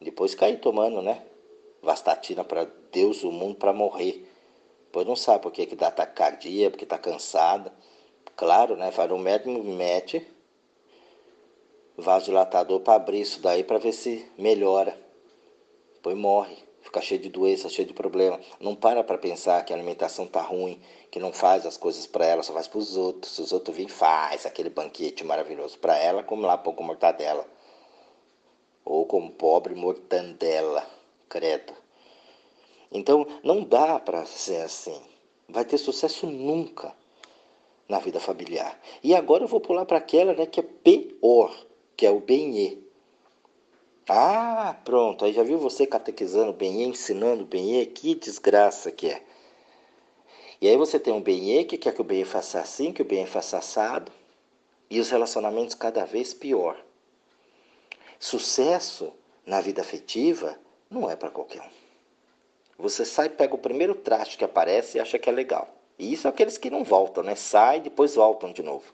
Depois 0.00 0.36
cair 0.36 0.60
tomando, 0.60 1.02
né? 1.02 1.26
Vastatina 1.82 2.44
para 2.44 2.66
Deus, 2.92 3.24
o 3.24 3.32
mundo, 3.32 3.56
para 3.56 3.72
morrer. 3.72 4.32
Depois 4.84 5.04
não 5.06 5.16
sabe 5.16 5.42
por 5.42 5.50
que, 5.50 5.66
que 5.66 5.74
dá 5.74 5.90
taquicardia, 5.90 6.70
porque 6.70 6.84
está 6.84 6.98
cansada. 6.98 7.72
Claro, 8.36 8.76
né? 8.76 8.92
Vai 8.92 9.08
no 9.08 9.18
médico, 9.18 9.50
mete 9.50 10.35
vasodilatador 11.96 12.80
para 12.80 12.94
abrir 12.94 13.20
isso 13.20 13.40
daí 13.40 13.64
para 13.64 13.78
ver 13.78 13.92
se 13.92 14.30
melhora. 14.38 14.98
Depois 15.94 16.16
morre, 16.16 16.56
fica 16.82 17.00
cheio 17.00 17.20
de 17.20 17.28
doença, 17.28 17.68
cheio 17.68 17.88
de 17.88 17.94
problema. 17.94 18.38
Não 18.60 18.74
para 18.74 19.02
para 19.02 19.18
pensar 19.18 19.64
que 19.64 19.72
a 19.72 19.76
alimentação 19.76 20.26
tá 20.26 20.40
ruim, 20.40 20.80
que 21.10 21.18
não 21.18 21.32
faz 21.32 21.66
as 21.66 21.76
coisas 21.76 22.06
para 22.06 22.26
ela, 22.26 22.42
só 22.42 22.52
faz 22.52 22.68
para 22.68 22.78
os 22.78 22.96
outros. 22.96 23.34
Se 23.34 23.42
os 23.42 23.52
outros 23.52 23.76
virem, 23.76 23.90
faz 23.90 24.46
aquele 24.46 24.70
banquete 24.70 25.24
maravilhoso 25.24 25.78
para 25.78 25.96
ela, 25.96 26.22
como 26.22 26.46
lá 26.46 26.56
pouco 26.56 26.82
mortadela 26.82 27.46
ou 28.86 29.04
como 29.04 29.32
pobre 29.32 29.74
mortandela, 29.74 30.86
credo. 31.28 31.74
Então 32.90 33.26
não 33.42 33.64
dá 33.64 33.98
para 33.98 34.24
ser 34.24 34.62
assim. 34.62 34.98
Vai 35.48 35.64
ter 35.64 35.76
sucesso 35.76 36.24
nunca 36.26 36.94
na 37.88 37.98
vida 37.98 38.20
familiar. 38.20 38.80
E 39.02 39.14
agora 39.14 39.42
eu 39.42 39.48
vou 39.48 39.60
pular 39.60 39.84
para 39.84 39.98
aquela 39.98 40.32
né, 40.34 40.46
que 40.46 40.60
é 40.60 40.62
pior, 40.62 41.52
que 41.96 42.04
é 42.06 42.10
o 42.10 42.20
benê. 42.20 42.78
Ah, 44.08 44.76
pronto, 44.84 45.24
aí 45.24 45.32
já 45.32 45.42
viu 45.42 45.58
você 45.58 45.86
catequizando 45.86 46.50
o 46.50 46.54
benê, 46.54 46.84
ensinando 46.84 47.42
o 47.42 47.46
benê? 47.46 47.86
Que 47.86 48.14
desgraça 48.14 48.92
que 48.92 49.08
é. 49.08 49.22
E 50.60 50.68
aí 50.68 50.76
você 50.76 50.98
tem 50.98 51.12
um 51.12 51.20
benê 51.20 51.64
que 51.64 51.76
quer 51.76 51.92
que 51.92 52.00
o 52.00 52.04
benê 52.04 52.24
faça 52.24 52.60
assim, 52.60 52.92
que 52.92 53.02
o 53.02 53.04
benê 53.04 53.26
faça 53.26 53.58
assado, 53.58 54.12
e 54.88 55.00
os 55.00 55.10
relacionamentos 55.10 55.74
cada 55.74 56.04
vez 56.04 56.32
pior. 56.32 56.76
Sucesso 58.18 59.12
na 59.44 59.60
vida 59.60 59.80
afetiva 59.80 60.58
não 60.88 61.10
é 61.10 61.16
para 61.16 61.30
qualquer 61.30 61.60
um. 61.60 61.76
Você 62.78 63.04
sai, 63.04 63.28
pega 63.28 63.54
o 63.54 63.58
primeiro 63.58 63.94
traste 63.94 64.36
que 64.36 64.44
aparece 64.44 64.98
e 64.98 65.00
acha 65.00 65.18
que 65.18 65.28
é 65.28 65.32
legal. 65.32 65.74
E 65.98 66.12
isso 66.12 66.26
é 66.26 66.30
aqueles 66.30 66.58
que 66.58 66.70
não 66.70 66.84
voltam, 66.84 67.22
né? 67.22 67.34
Sai 67.34 67.80
depois 67.80 68.14
voltam 68.14 68.52
de 68.52 68.62
novo. 68.62 68.84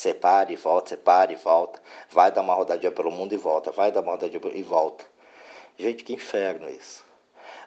Separa 0.00 0.50
e 0.50 0.56
volta, 0.56 0.88
separa 0.88 1.30
e 1.30 1.36
volta. 1.36 1.78
Vai 2.08 2.32
dar 2.32 2.40
uma 2.40 2.54
rodadinha 2.54 2.90
pelo 2.90 3.10
mundo 3.10 3.34
e 3.34 3.36
volta. 3.36 3.70
Vai 3.70 3.92
dar 3.92 4.00
uma 4.00 4.12
rodadinha 4.12 4.40
e 4.54 4.62
volta. 4.62 5.04
Gente, 5.78 6.02
que 6.04 6.14
inferno 6.14 6.70
isso. 6.70 7.04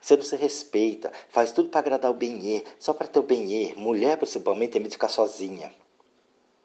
Você 0.02 0.16
não 0.18 0.24
se 0.24 0.36
respeita, 0.36 1.14
faz 1.30 1.52
tudo 1.52 1.70
para 1.70 1.82
agradar 1.82 2.10
o 2.10 2.14
benê, 2.16 2.64
só 2.80 2.92
para 2.92 3.06
ter 3.06 3.20
o 3.20 3.22
benê. 3.22 3.76
Mulher, 3.76 4.18
principalmente, 4.18 4.72
tem 4.72 4.82
medo 4.82 4.90
de 4.90 4.96
ficar 4.96 5.10
sozinha. 5.10 5.72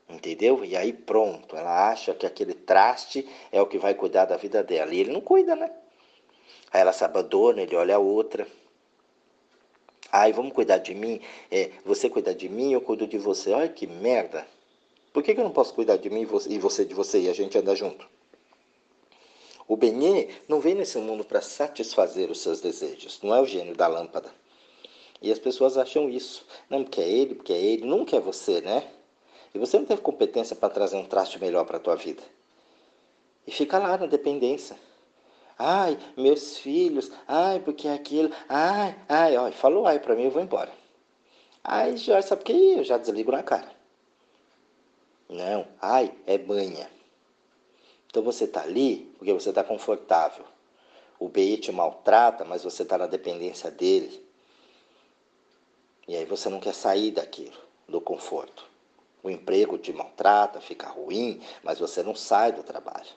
Entendeu? 0.09 0.65
E 0.65 0.75
aí 0.75 0.91
pronto, 0.91 1.55
ela 1.55 1.91
acha 1.91 2.15
que 2.15 2.25
aquele 2.25 2.55
traste 2.55 3.29
é 3.53 3.61
o 3.61 3.67
que 3.67 3.77
vai 3.77 3.93
cuidar 3.93 4.25
da 4.25 4.39
vida 4.39 4.63
dela. 4.63 4.95
E 4.95 5.01
ele 5.01 5.13
não 5.13 5.21
cuida, 5.21 5.55
né? 5.55 5.71
Aí 6.73 6.81
ela 6.81 6.95
se 6.95 7.05
abandona, 7.05 7.61
ele 7.61 7.77
olha 7.77 7.97
a 7.97 7.99
outra. 7.99 8.49
Ai, 10.11 10.33
vamos 10.33 10.55
cuidar 10.55 10.79
de 10.79 10.95
mim? 10.95 11.21
É, 11.51 11.73
você 11.85 12.09
cuida 12.09 12.35
de 12.35 12.49
mim, 12.49 12.73
eu 12.73 12.81
cuido 12.81 13.07
de 13.07 13.19
você. 13.19 13.53
Olha 13.53 13.69
que 13.69 13.87
merda. 13.87 14.47
Por 15.19 15.25
que, 15.25 15.35
que 15.35 15.41
eu 15.41 15.45
não 15.45 15.51
posso 15.51 15.75
cuidar 15.75 15.97
de 15.97 16.09
mim 16.09 16.21
e 16.49 16.59
você 16.61 16.85
de 16.85 16.95
você 16.95 17.23
e 17.23 17.29
a 17.29 17.33
gente 17.33 17.59
andar 17.59 17.75
junto? 17.75 18.09
O 19.67 19.77
Benê 19.77 20.29
não 20.47 20.61
vem 20.61 20.77
nesse 20.77 20.97
mundo 20.99 21.25
para 21.25 21.43
satisfazer 21.43 22.31
os 22.31 22.41
seus 22.41 22.61
desejos, 22.61 23.19
não 23.21 23.35
é 23.35 23.41
o 23.41 23.45
gênio 23.45 23.75
da 23.75 23.89
lâmpada. 23.89 24.31
E 25.21 25.33
as 25.33 25.41
pessoas 25.41 25.77
acham 25.77 26.09
isso. 26.09 26.47
Não, 26.71 26.85
porque 26.85 27.01
é 27.01 27.09
ele, 27.09 27.35
porque 27.35 27.53
é 27.53 27.61
ele, 27.61 27.85
nunca 27.85 28.17
é 28.17 28.21
você, 28.21 28.61
né? 28.61 28.89
E 29.53 29.59
você 29.59 29.77
não 29.77 29.87
teve 29.87 30.03
competência 30.03 30.55
para 30.55 30.69
trazer 30.69 30.97
um 30.97 31.05
traste 31.05 31.37
melhor 31.41 31.65
para 31.65 31.79
a 31.79 31.81
tua 31.81 31.97
vida. 31.97 32.23
E 33.45 33.51
fica 33.51 33.77
lá 33.77 33.99
na 33.99 34.07
dependência. 34.07 34.77
Ai, 35.59 35.99
meus 36.17 36.59
filhos, 36.59 37.11
ai, 37.27 37.59
porque 37.59 37.89
é 37.89 37.93
aquilo, 37.93 38.31
ai, 38.49 38.97
ai, 39.09 39.37
ó, 39.37 39.51
falou 39.51 39.85
ai 39.85 39.99
para 39.99 40.15
mim, 40.15 40.27
eu 40.27 40.31
vou 40.31 40.43
embora. 40.43 40.71
Ai, 41.65 41.97
já 41.97 42.23
sabe 42.23 42.43
o 42.43 42.45
que? 42.45 42.53
Eu 42.53 42.85
já 42.85 42.97
desligo 42.97 43.33
na 43.33 43.43
cara. 43.43 43.78
Não, 45.29 45.67
ai, 45.81 46.13
é 46.27 46.39
banha. 46.39 46.91
Então 48.07 48.23
você 48.23 48.45
está 48.45 48.63
ali 48.63 49.13
porque 49.19 49.33
você 49.33 49.51
está 49.51 49.63
confortável. 49.63 50.45
O 51.19 51.29
BI 51.29 51.59
te 51.59 51.71
maltrata, 51.71 52.45
mas 52.45 52.65
você 52.65 52.83
está 52.83 52.97
na 52.97 53.07
dependência 53.07 53.71
dele. 53.71 54.25
E 56.07 56.17
aí 56.17 56.25
você 56.25 56.49
não 56.49 56.61
quer 56.61 56.75
sair 56.75 57.11
daquilo, 57.11 57.59
do 57.87 58.01
conforto. 58.01 58.65
O 59.23 59.29
emprego 59.29 59.77
te 59.77 59.93
maltrata, 59.93 60.61
fica 60.61 60.89
ruim, 60.89 61.43
mas 61.63 61.79
você 61.79 62.03
não 62.03 62.15
sai 62.15 62.53
do 62.53 62.63
trabalho. 62.63 63.11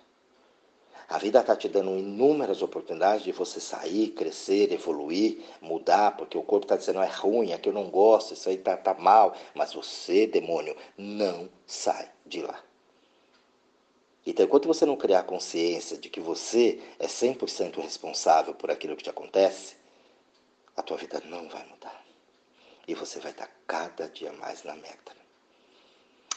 A 1.12 1.18
vida 1.18 1.42
está 1.42 1.58
te 1.58 1.68
dando 1.68 1.98
inúmeras 1.98 2.62
oportunidades 2.62 3.26
de 3.26 3.34
você 3.34 3.60
sair, 3.60 4.12
crescer, 4.12 4.72
evoluir, 4.72 5.44
mudar, 5.60 6.16
porque 6.16 6.38
o 6.38 6.42
corpo 6.42 6.64
está 6.64 6.78
dizendo 6.78 7.02
é 7.02 7.06
ruim, 7.06 7.52
aqui 7.52 7.68
eu 7.68 7.74
não 7.74 7.90
gosto, 7.90 8.34
isso 8.34 8.48
aí 8.48 8.56
está 8.56 8.78
tá 8.78 8.94
mal. 8.94 9.36
Mas 9.54 9.74
você, 9.74 10.26
demônio, 10.26 10.74
não 10.98 11.50
sai 11.68 12.10
de 12.26 12.42
lá. 12.42 12.64
Então, 14.26 14.46
enquanto 14.46 14.70
você 14.70 14.86
não 14.86 14.96
criar 14.96 15.24
consciência 15.24 15.98
de 15.98 16.10
que 16.10 16.22
você 16.22 16.82
é 16.98 17.08
100% 17.08 17.82
responsável 17.82 18.54
por 18.54 18.72
aquilo 18.72 18.96
que 18.96 19.04
te 19.04 19.10
acontece, 19.10 19.76
a 20.78 20.82
tua 20.82 20.96
vida 20.96 21.22
não 21.26 21.50
vai 21.50 21.66
mudar. 21.68 22.06
E 22.88 22.96
você 22.96 23.20
vai 23.20 23.32
estar 23.32 23.52
cada 23.68 24.08
dia 24.08 24.32
mais 24.32 24.64
na 24.64 24.76
merda. 24.76 25.12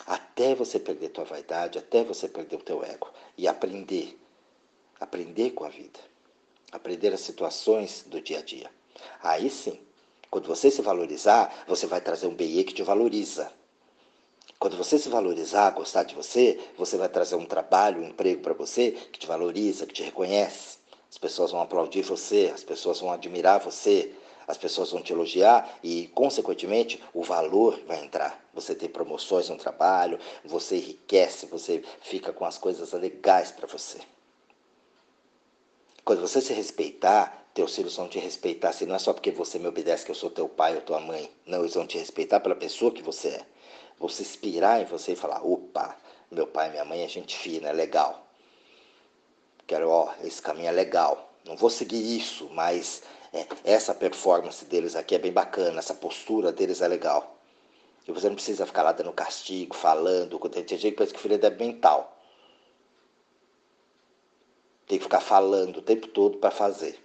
Até 0.04 0.52
você 0.52 0.80
perder 0.80 1.10
tua 1.10 1.22
vaidade, 1.22 1.78
até 1.78 2.02
você 2.02 2.26
perder 2.28 2.56
o 2.56 2.64
teu 2.64 2.82
ego 2.82 3.08
e 3.38 3.46
aprender, 3.46 4.18
aprender 5.04 5.50
com 5.50 5.64
a 5.64 5.68
vida, 5.68 6.00
aprender 6.72 7.12
as 7.12 7.20
situações 7.20 8.04
do 8.06 8.20
dia 8.20 8.38
a 8.38 8.42
dia. 8.42 8.70
Aí 9.22 9.50
sim, 9.50 9.78
quando 10.30 10.46
você 10.46 10.70
se 10.70 10.80
valorizar, 10.80 11.64
você 11.68 11.86
vai 11.86 12.00
trazer 12.00 12.26
um 12.26 12.34
BE 12.34 12.64
que 12.64 12.72
te 12.72 12.82
valoriza. 12.82 13.52
Quando 14.58 14.78
você 14.78 14.98
se 14.98 15.10
valorizar, 15.10 15.70
gostar 15.72 16.04
de 16.04 16.14
você, 16.14 16.58
você 16.76 16.96
vai 16.96 17.08
trazer 17.08 17.36
um 17.36 17.44
trabalho, 17.44 18.00
um 18.00 18.08
emprego 18.08 18.40
para 18.40 18.54
você 18.54 18.92
que 18.92 19.18
te 19.18 19.26
valoriza, 19.26 19.86
que 19.86 19.92
te 19.92 20.02
reconhece. 20.02 20.78
As 21.10 21.18
pessoas 21.18 21.50
vão 21.50 21.60
aplaudir 21.60 22.02
você, 22.02 22.50
as 22.52 22.64
pessoas 22.64 22.98
vão 22.98 23.12
admirar 23.12 23.60
você, 23.60 24.12
as 24.48 24.56
pessoas 24.56 24.90
vão 24.90 25.02
te 25.02 25.12
elogiar 25.12 25.78
e, 25.82 26.08
consequentemente, 26.14 27.02
o 27.12 27.22
valor 27.22 27.78
vai 27.86 28.02
entrar. 28.02 28.42
Você 28.54 28.74
tem 28.74 28.88
promoções 28.88 29.50
no 29.50 29.56
trabalho, 29.56 30.18
você 30.44 30.76
enriquece, 30.76 31.46
você 31.46 31.82
fica 32.00 32.32
com 32.32 32.46
as 32.46 32.56
coisas 32.56 32.92
legais 32.92 33.52
para 33.52 33.66
você. 33.66 33.98
Quando 36.04 36.20
você 36.20 36.40
se 36.40 36.52
respeitar, 36.52 37.46
teus 37.54 37.74
filhos 37.74 37.96
vão 37.96 38.08
te 38.08 38.18
respeitar, 38.18 38.72
se 38.72 38.84
não 38.84 38.96
é 38.96 38.98
só 38.98 39.12
porque 39.12 39.30
você 39.30 39.58
me 39.58 39.68
obedece 39.68 40.04
que 40.04 40.10
eu 40.10 40.14
sou 40.14 40.30
teu 40.30 40.48
pai 40.48 40.74
ou 40.74 40.82
tua 40.82 41.00
mãe. 41.00 41.30
Não, 41.46 41.60
eles 41.60 41.74
vão 41.74 41.86
te 41.86 41.98
respeitar 41.98 42.40
pela 42.40 42.54
pessoa 42.54 42.92
que 42.92 43.02
você 43.02 43.28
é 43.28 43.46
você 43.98 44.22
inspirar 44.22 44.80
em 44.80 44.84
você 44.84 45.12
e 45.12 45.16
falar, 45.16 45.44
opa, 45.44 45.96
meu 46.30 46.46
pai 46.46 46.70
minha 46.70 46.84
mãe 46.84 47.02
é 47.02 47.08
gente 47.08 47.36
fina, 47.36 47.68
é 47.68 47.72
legal. 47.72 48.26
Quero, 49.66 49.88
ó, 49.88 50.12
esse 50.22 50.42
caminho 50.42 50.68
é 50.68 50.72
legal. 50.72 51.32
Não 51.44 51.56
vou 51.56 51.70
seguir 51.70 52.18
isso, 52.18 52.48
mas 52.52 53.02
é, 53.32 53.46
essa 53.64 53.94
performance 53.94 54.64
deles 54.64 54.94
aqui 54.96 55.14
é 55.14 55.18
bem 55.18 55.32
bacana, 55.32 55.78
essa 55.78 55.94
postura 55.94 56.52
deles 56.52 56.80
é 56.80 56.88
legal. 56.88 57.38
E 58.06 58.12
você 58.12 58.28
não 58.28 58.34
precisa 58.34 58.66
ficar 58.66 58.82
lá 58.82 58.92
dando 58.92 59.12
castigo, 59.12 59.74
falando, 59.74 60.38
tem 60.50 60.66
gente 60.66 60.90
que 60.90 60.92
pensa 60.92 61.12
que 61.12 61.18
o 61.18 61.22
filho 61.22 61.38
é 61.42 61.50
mental. 61.50 62.13
Tem 64.86 64.98
que 64.98 65.04
ficar 65.04 65.20
falando 65.20 65.78
o 65.78 65.82
tempo 65.82 66.08
todo 66.08 66.38
para 66.38 66.50
fazer. 66.50 66.98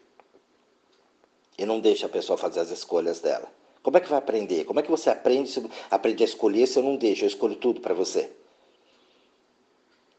E 1.58 1.66
não 1.66 1.80
deixa 1.80 2.06
a 2.06 2.10
pessoa 2.10 2.38
fazer 2.38 2.60
as 2.60 2.70
escolhas 2.70 3.20
dela. 3.20 3.48
Como 3.82 3.98
é 3.98 4.00
que 4.00 4.10
vai 4.10 4.20
aprender? 4.20 4.66
Como 4.66 4.80
é 4.80 4.84
que 4.84 4.92
você 4.92 5.10
aprende, 5.10 5.50
se, 5.50 5.70
aprende 5.90 6.24
a 6.24 6.26
escolher 6.26 6.68
se 6.68 6.78
eu 6.78 6.84
não 6.84 6.96
deixo? 6.96 7.24
Eu 7.24 7.28
escolho 7.28 7.56
tudo 7.56 7.80
para 7.82 7.94
você. 7.94 8.32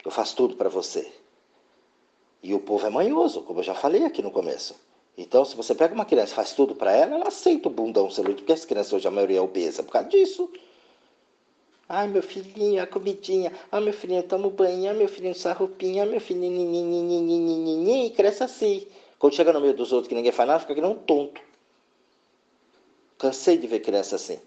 Eu 0.04 0.10
faço 0.10 0.34
tudo 0.34 0.56
para 0.56 0.68
você. 0.68 1.12
E 2.42 2.54
o 2.54 2.60
povo 2.60 2.86
é 2.86 2.90
manhoso, 2.90 3.42
como 3.42 3.60
eu 3.60 3.64
já 3.64 3.74
falei 3.74 4.04
aqui 4.04 4.22
no 4.22 4.30
começo. 4.30 4.74
Então, 5.16 5.44
se 5.44 5.54
você 5.54 5.74
pega 5.74 5.94
uma 5.94 6.06
criança 6.06 6.32
e 6.32 6.36
faz 6.36 6.54
tudo 6.54 6.74
para 6.74 6.92
ela, 6.92 7.16
ela 7.16 7.28
aceita 7.28 7.68
o 7.68 7.70
bundão 7.70 8.10
celular, 8.10 8.36
porque 8.36 8.52
as 8.52 8.64
crianças 8.64 8.94
hoje 8.94 9.06
a 9.06 9.10
maioria 9.10 9.38
é 9.38 9.42
obesa 9.42 9.82
por 9.82 9.92
causa 9.92 10.08
disso. 10.08 10.50
Ai, 11.92 12.06
meu 12.06 12.22
filhinho, 12.22 12.80
a 12.80 12.86
comidinha. 12.86 13.52
Ai, 13.72 13.80
meu 13.80 13.92
filhinho, 13.92 14.22
toma 14.22 14.48
banho. 14.48 14.88
Ai, 14.88 14.96
meu 14.96 15.08
filhinho, 15.08 15.32
essa 15.32 15.52
roupinha. 15.52 16.04
Ai, 16.04 16.08
meu 16.08 16.20
filhinho, 16.20 16.56
e 18.06 18.10
cresce 18.10 18.44
assim. 18.44 18.86
Quando 19.18 19.34
chega 19.34 19.52
no 19.52 19.60
meio 19.60 19.74
dos 19.74 19.90
outros 19.92 20.08
que 20.08 20.14
ninguém 20.14 20.30
faz 20.30 20.46
nada, 20.46 20.60
fica 20.60 20.72
que 20.72 20.80
nem 20.80 20.88
um 20.88 20.94
tonto. 20.94 21.42
Cansei 23.18 23.58
de 23.58 23.66
ver 23.66 23.80
criança 23.80 24.14
assim. 24.14 24.38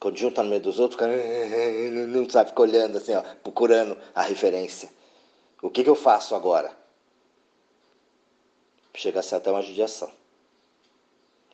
Quando 0.00 0.16
junta 0.16 0.42
no 0.42 0.48
meio 0.48 0.62
dos 0.62 0.80
outros, 0.80 0.98
não 2.08 2.28
sabe, 2.30 2.48
fica 2.48 2.62
olhando 2.62 2.96
assim, 2.96 3.14
ó, 3.14 3.20
procurando 3.42 3.94
a 4.14 4.22
referência. 4.22 4.88
O 5.60 5.68
que, 5.68 5.84
que 5.84 5.90
eu 5.90 5.94
faço 5.94 6.34
agora? 6.34 6.74
Chega 8.94 9.20
a 9.20 9.22
ser 9.22 9.34
até 9.34 9.50
uma 9.50 9.60
judiação. 9.60 10.10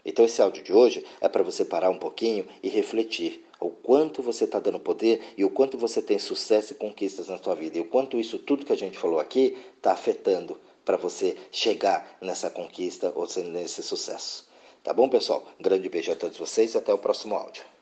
Então 0.05 0.25
esse 0.25 0.41
áudio 0.41 0.63
de 0.63 0.73
hoje 0.73 1.05
é 1.21 1.29
para 1.29 1.43
você 1.43 1.65
parar 1.65 1.91
um 1.91 1.99
pouquinho 1.99 2.47
e 2.63 2.69
refletir 2.69 3.45
o 3.61 3.71
quanto 3.71 4.23
você 4.23 4.45
está 4.45 4.59
dando 4.59 4.79
poder 4.79 5.21
e 5.37 5.45
o 5.45 5.51
quanto 5.51 5.79
você 5.79 6.03
tem 6.03 6.19
sucesso 6.19 6.73
e 6.73 6.77
conquistas 6.77 7.29
na 7.29 7.39
sua 7.39 7.55
vida 7.55 7.79
e 7.79 7.81
o 7.81 7.89
quanto 7.89 8.19
isso 8.19 8.39
tudo 8.39 8.65
que 8.65 8.73
a 8.73 8.77
gente 8.77 8.99
falou 8.99 9.19
aqui 9.19 9.57
está 9.77 9.93
afetando 9.93 10.59
para 10.85 10.97
você 10.97 11.37
chegar 11.51 12.17
nessa 12.21 12.49
conquista 12.49 13.13
ou 13.15 13.27
nesse 13.45 13.83
sucesso. 13.83 14.47
Tá 14.83 14.93
bom, 14.93 15.09
pessoal? 15.09 15.45
Um 15.59 15.63
grande 15.63 15.89
beijo 15.89 16.13
a 16.13 16.17
todos 16.17 16.39
vocês 16.39 16.75
e 16.75 16.79
até 16.79 16.95
o 16.95 16.99
próximo 16.99 17.35
áudio. 17.35 17.76